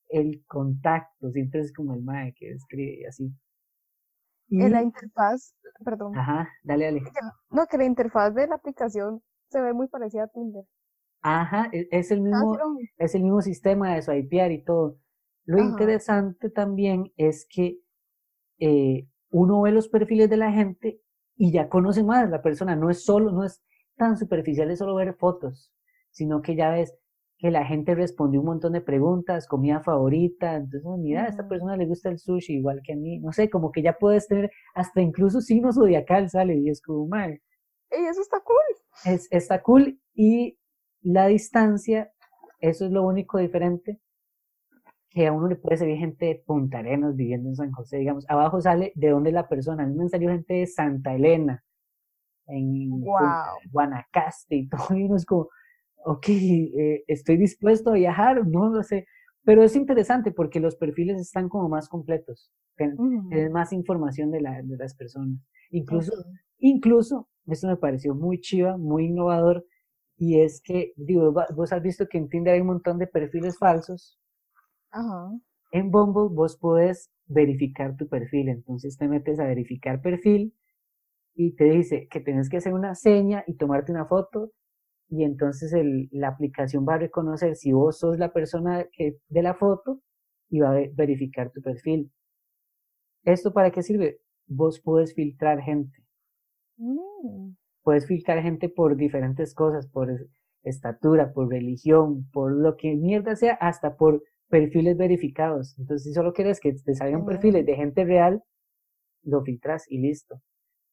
[0.08, 3.32] el contacto, siempre es como el mae que escribe y así.
[4.48, 6.16] Y, En la interfaz, perdón.
[6.16, 7.02] ajá, dale, dale.
[7.50, 10.64] No, que la interfaz de la aplicación se ve muy parecida a Tinder.
[11.22, 14.98] Ajá, e- es el Ah, mismo, sí, es el mismo sistema de swipear y todo.
[15.44, 15.96] Lo Ajá.
[15.98, 17.78] interesante también es que
[18.60, 21.00] eh, uno ve los perfiles de la gente
[21.36, 22.76] y ya conoce más la persona.
[22.76, 23.62] No es solo, no es
[23.96, 25.72] tan superficial de solo ver fotos,
[26.10, 26.94] sino que ya ves
[27.38, 31.46] que la gente respondió un montón de preguntas, comida favorita, entonces, oh, mira, a esta
[31.48, 34.28] persona le gusta el sushi igual que a mí, no sé, como que ya puedes
[34.28, 37.42] tener hasta incluso signo zodiacal sale y es como, mae,
[37.90, 38.76] ¡Ey, eso está cool!
[39.04, 40.58] es, está cool y
[41.02, 42.12] la distancia,
[42.60, 44.00] eso es lo único diferente
[45.10, 48.28] que a uno le puede salir gente de Punta Arenas viviendo en San José, digamos,
[48.28, 51.64] abajo sale de dónde la persona, a mí me salió gente de Santa Elena,
[52.48, 53.20] en Wow.
[53.72, 55.48] Guanacaste y todo, y uno es como,
[56.04, 59.06] ok, eh, estoy dispuesto a viajar, no lo sé,
[59.44, 63.28] pero es interesante porque los perfiles están como más completos, ten- Ujú.
[63.30, 65.38] tienes más información de, la, de las personas,
[65.70, 66.26] incluso Ok.
[66.58, 69.64] Incluso, esto me pareció muy chiva, muy innovador,
[70.18, 73.58] y es que, digo, vos has visto que en Tinder hay un montón de perfiles
[73.58, 74.18] falsos.
[74.90, 75.38] Ajá.
[75.70, 80.52] En Bumble vos podés verificar tu perfil, entonces te metes a verificar perfil
[81.34, 84.52] y te dice que tienes que hacer una seña y tomarte una foto
[85.10, 89.42] y entonces el- la aplicación va a reconocer si vos sos la persona que, de
[89.42, 90.00] la foto
[90.50, 92.12] y va a ve- verificar tu perfil.
[93.26, 94.22] ¿Esto para qué sirve?
[94.46, 95.98] Vos puedes filtrar gente.
[96.78, 97.54] Mm.
[97.82, 100.26] puedes filtrar gente por diferentes cosas, por es-
[100.62, 105.78] estatura, por religión, por lo que mierda sea, hasta por perfiles verificados.
[105.78, 107.26] Entonces, si solo quieres que te salgan Mm.
[107.26, 108.42] perfiles de gente real,
[109.24, 110.40] lo filtras y listo.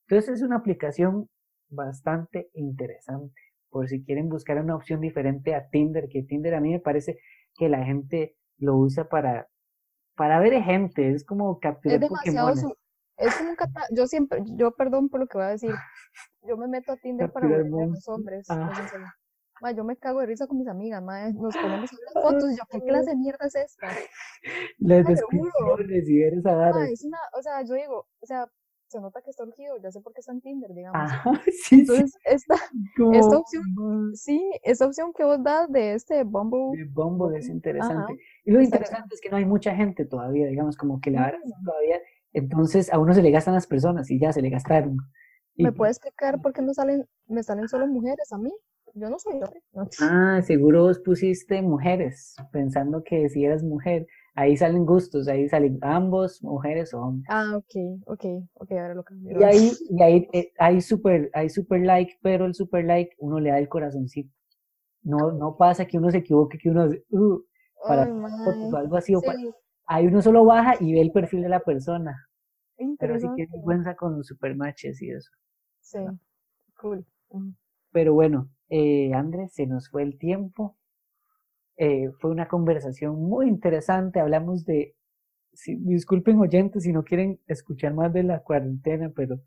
[0.07, 1.27] Entonces, es una aplicación
[1.69, 3.35] bastante interesante.
[3.69, 7.19] Por si quieren buscar una opción diferente a Tinder, que Tinder a mí me parece
[7.57, 9.47] que la gente lo usa para,
[10.15, 12.77] para ver gente, es como Es capturar demasiado Pokémones.
[13.25, 15.73] Es como un cata- yo siempre, yo perdón por lo que voy a decir,
[16.47, 18.71] yo me meto a Tinder para burlarme de los hombres, Ah.
[19.61, 22.23] Ma, yo me cago de risa con mis amigas, ma, nos ponemos a ver las
[22.23, 23.87] fotos y yo, ¿qué clase de mierda es esta?
[25.31, 25.51] Juro.
[25.77, 26.71] descripciones y ver esa vara.
[26.79, 28.47] Ma, es una, o sea, yo digo, o sea,
[28.87, 31.01] se nota que está urgido, ya sé por qué está en Tinder, digamos.
[31.01, 31.79] Ajá, sí, sí.
[31.81, 32.55] Entonces, esta,
[32.97, 37.45] como esta opción- sí, esa opción que vos das de este Bumble, de Bumble es
[37.45, 38.19] Ajá, interesante.
[38.43, 41.39] Y lo interesante es que no hay mucha gente todavía, digamos, como que la está
[41.63, 41.99] todavía.
[42.33, 44.97] Entonces a uno se le gastan las personas y ya se le gastaron.
[45.57, 48.51] ¿me puedes explicar por qué no salen, me salen solo mujeres a mí?
[48.95, 49.61] Yo no soy hombre.
[49.73, 49.87] no.
[50.01, 55.79] Ah, seguro vos pusiste mujeres, pensando que si eras mujer, ahí salen gustos, ahí salen
[55.81, 57.29] ambos, mujeres o hombres.
[57.29, 58.25] Ah, ok, ok,
[58.55, 59.39] ok, ahora lo cambio.
[59.39, 63.39] Y ahí, y ahí eh, hay super, hay super like, pero el super like uno
[63.39, 64.29] le da el corazoncito.
[65.03, 67.41] No, no pasa que uno se equivoque, que uno "Uh",
[67.87, 69.39] para Ay, o algo así, o para-
[69.87, 72.27] ahí uno solo baja y ve el perfil de la persona.
[72.99, 75.31] Pero sí que vergüenza con los supermatches y eso.
[75.81, 75.99] Sí,
[76.79, 77.05] cool.
[77.29, 77.53] Ujú.
[77.91, 80.77] Pero bueno, eh, Andrés, se nos fue el tiempo.
[81.77, 84.19] Eh, fue una conversación muy interesante.
[84.19, 84.95] Hablamos de,
[85.53, 89.41] si- disculpen oyentes si no quieren escuchar más de la cuarentena, pero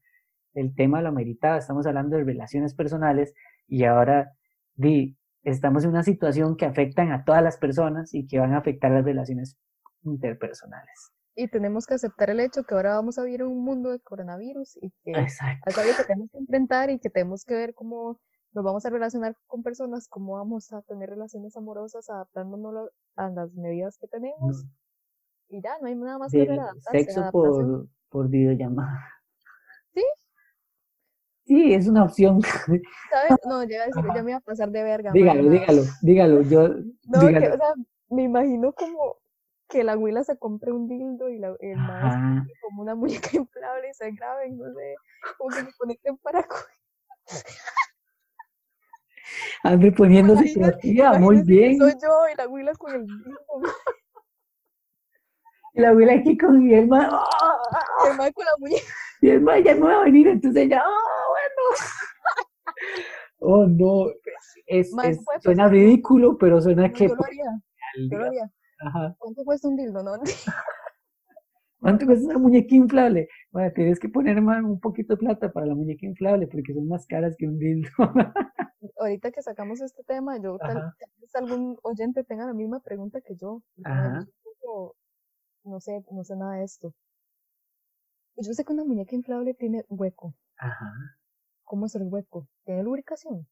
[0.54, 1.58] el tema lo meritaba.
[1.58, 3.34] Estamos hablando de relaciones personales
[3.68, 4.32] y ahora
[4.76, 8.58] di, estamos en una situación que afectan a todas las personas y que van a
[8.58, 9.58] afectar las relaciones
[10.06, 11.12] interpersonales.
[11.34, 14.00] Y tenemos que aceptar el hecho que ahora vamos a vivir en un mundo de
[14.00, 15.68] coronavirus y que Exacto.
[15.68, 18.18] es algo que tenemos que enfrentar y que tenemos que ver cómo
[18.54, 23.52] nos vamos a relacionar con personas, cómo vamos a tener relaciones amorosas adaptándonos a las
[23.52, 24.64] medidas que tenemos.
[25.48, 27.32] Y ya, no hay nada más que adaptarse, sexo adaptación.
[27.32, 29.12] por, por videollamada.
[29.92, 30.02] ¿Sí?
[31.44, 32.40] Sí, es una opción.
[32.40, 33.38] ¿Sabes?
[33.44, 35.12] No, ya me iba a pasar de verga.
[35.12, 36.42] dígalo, dígalo, dígalo.
[36.42, 36.68] Yo,
[37.04, 37.74] No, que, o sea,
[38.08, 39.18] me imagino como
[39.68, 43.90] que la abuela se compre un dildo y la, el maestro como una muñeca inflable
[43.90, 44.94] y se graben, no sé,
[45.38, 46.46] como que se conecten para
[49.62, 51.78] Ande poniéndose creativa, muy bien.
[51.78, 53.40] Soy yo y la abuela con el dildo,
[55.74, 57.20] Y la abuela aquí con mi hermano.
[58.04, 58.86] y el mae con la muñeca.
[59.20, 61.80] Y el ya no va a venir, entonces ella, ¡ah, bueno!
[63.38, 64.10] Oh, no.
[64.66, 67.08] Es, es- suena ridículo, pero suena No, que.
[67.08, 67.60] yo lo haría,
[68.10, 68.50] yo lo haría.
[68.78, 69.14] Ajá.
[69.18, 70.12] ¿Cuánto cuesta un dildo, no?
[71.80, 73.28] ¿Cuánto cuesta una muñeca inflable?
[73.50, 76.88] Bueno, tienes que poner más, un poquito de plata para la muñeca inflable porque son
[76.88, 77.88] más caras que un dildo.
[78.98, 80.96] Ahorita que sacamos este tema, yo tal, Ajá.
[80.98, 83.62] tal vez algún oyente tenga la misma pregunta que yo.
[83.84, 84.26] Ajá.
[84.42, 84.96] poco-
[85.64, 86.94] no sé, no sé nada de esto.
[88.36, 90.34] Yo sé que una muñeca inflable tiene hueco.
[90.58, 90.92] Ajá.
[91.64, 92.46] ¿Cómo es el hueco?
[92.64, 93.46] ¿Tiene lubricación?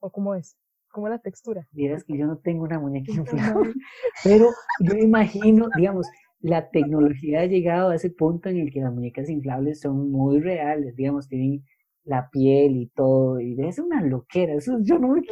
[0.00, 0.56] ¿O cómo es?
[0.94, 1.66] ¿Cómo es la textura?
[1.72, 3.74] Vieras que yo no tengo una muñeca inflable,
[4.24, 4.48] pero
[4.80, 6.06] yo imagino, digamos,
[6.40, 10.40] la tecnología ha llegado a ese punto en el que las muñecas inflables son muy
[10.40, 11.64] reales, digamos, tienen
[12.04, 15.22] la piel y todo, y es una loquera, eso yo no me...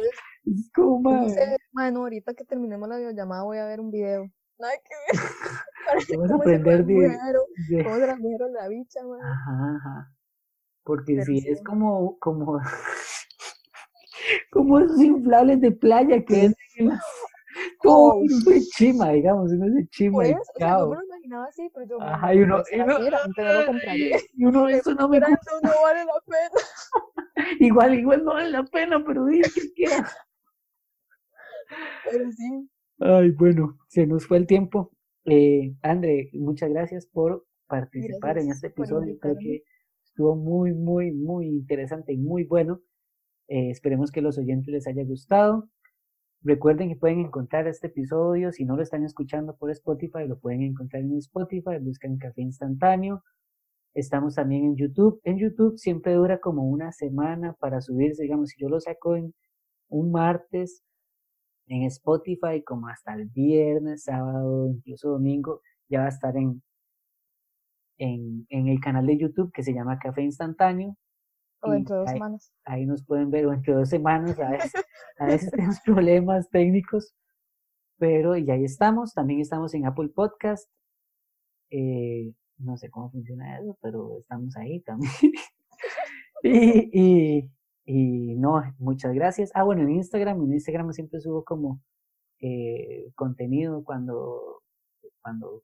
[0.45, 3.89] Es como, No mae, sé, bueno, ahorita que terminemos la videollamada voy a ver un
[3.89, 4.29] video.
[4.59, 5.21] Nada que ver.
[6.17, 6.95] Vamos a aprender de-
[7.69, 9.19] de- de la bicha, man.
[9.21, 10.13] Ajá, ajá.
[10.83, 11.47] Porque Pero si sí.
[11.49, 12.59] es como, como,
[14.51, 17.01] como esos inflables de playa que venden en las,
[17.83, 18.25] Todo Oh.
[18.43, 20.89] fue chima, digamos, uno se chima Por y eso, o sea, yo cao.
[20.89, 23.05] me lo imaginaba así, pero yo, Ajá, "Ay, y uno, no y uno, no
[24.33, 25.51] y uno, eso no me gusta.
[25.61, 26.61] no vale la pena.
[27.59, 30.07] Igual, igual no vale la pena, pero di que quiera.
[32.09, 32.69] Pero sí,
[32.99, 34.91] Ay, bueno, se nos fue el tiempo.
[35.25, 39.17] Eh, André, muchas gracias por participar en este episodio.
[39.19, 39.63] Creo que
[40.05, 42.81] estuvo muy, muy, muy interesante y muy bueno.
[43.47, 45.69] Eh, esperemos que los oyentes les haya gustado.
[46.41, 50.61] Recuerden que pueden encontrar este episodio, si no lo están escuchando por Spotify, lo pueden
[50.61, 53.23] encontrar en Spotify, buscan Café Instantáneo.
[53.93, 55.21] Estamos también en YouTube.
[55.23, 59.33] En YouTube siempre dura como una semana para subirse, digamos, si yo lo saco en
[59.89, 60.83] un martes,
[61.67, 66.61] en Spotify como hasta el viernes, sábado, incluso domingo, ya va a estar en,
[67.97, 70.97] en, en el canal de YouTube que se llama Café Instantáneo.
[71.63, 72.53] O de dos ahí- semanas.
[72.65, 74.73] ahí nos pueden ver, o entre dos semanas, a veces,
[75.19, 77.13] a veces tenemos problemas técnicos,
[77.97, 80.69] pero y ahí estamos, también estamos en Apple Podcast,
[81.71, 85.11] eh, no sé cómo funciona eso, pero estamos ahí también.
[86.43, 87.49] y, y,
[87.85, 89.51] y no, muchas gracias.
[89.53, 91.81] Ah, bueno, en Instagram, en Instagram siempre subo como
[92.39, 94.61] eh, contenido cuando,
[95.21, 95.63] cuando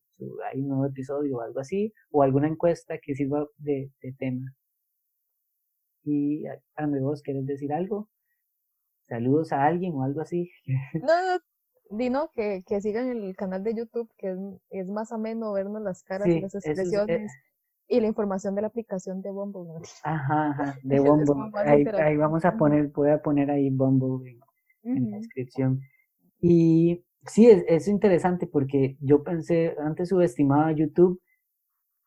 [0.51, 4.53] hay un nuevo episodio o algo así, o alguna encuesta que sirva de, de tema.
[6.03, 6.45] Y
[6.75, 8.09] André, vos querés decir algo?
[9.07, 10.49] Saludos a alguien o algo así.
[10.93, 11.39] No, no,
[11.89, 14.37] Dino, que, que sigan el canal de YouTube, que es,
[14.69, 17.31] es más ameno vernos las caras Sí, y las es, eh, expresiones
[17.87, 19.81] y la información de la aplicación de Bumble.
[20.03, 21.51] Ajá, ajá, de Bumble.
[21.99, 24.29] Ahí, vamos a poner, voy a poner ahí Bumble
[24.83, 25.81] en, en la descripción.
[26.39, 31.19] Y sí, es, es interesante porque yo pensé, antes subestimaba YouTube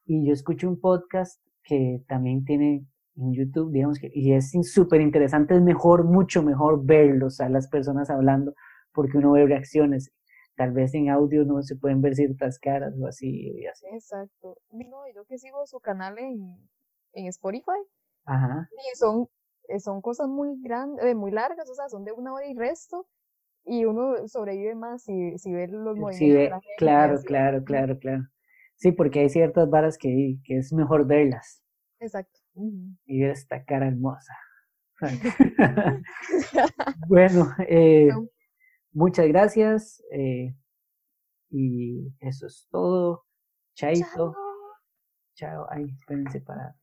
[0.05, 2.87] y yo escucho un podcast que también tiene
[3.17, 7.69] en YouTube, digamos que, y es súper interesante, es mejor, mucho mejor verlos a las
[7.69, 8.55] personas hablando
[8.93, 10.13] porque uno ve reacciones.
[10.57, 13.87] Tal vez en audio no se pueden ver ciertas caras o así y así.
[13.93, 14.59] Exacto.
[14.71, 14.85] Y
[15.15, 16.59] yo que sigo su canal en,
[17.15, 17.81] en Spotify,
[18.27, 18.69] Ajá.
[18.71, 19.29] y son,
[19.69, 23.07] eh, son cosas muy grandes, muy largas, o sea, son de una hora y resto,
[23.65, 26.75] y uno sobrevive más si, si ve los movimientos Sí, de ve- la gente.
[26.79, 27.27] claro, así.
[27.27, 28.25] claro, claro, claro.
[28.77, 31.63] Sí, porque hay ciertas varas que, que es mejor verlas
[32.01, 32.42] Exacto.
[32.55, 32.97] Ujú.
[33.07, 34.35] y esta cara hermosa.
[37.09, 38.29] bueno, eh, No.
[38.93, 40.55] muchas gracias eh,
[41.51, 43.25] y eso es todo.
[43.75, 44.05] Chaito.
[44.15, 44.35] Chao.
[45.35, 45.67] Chao.
[45.71, 46.77] Ay, espérense para.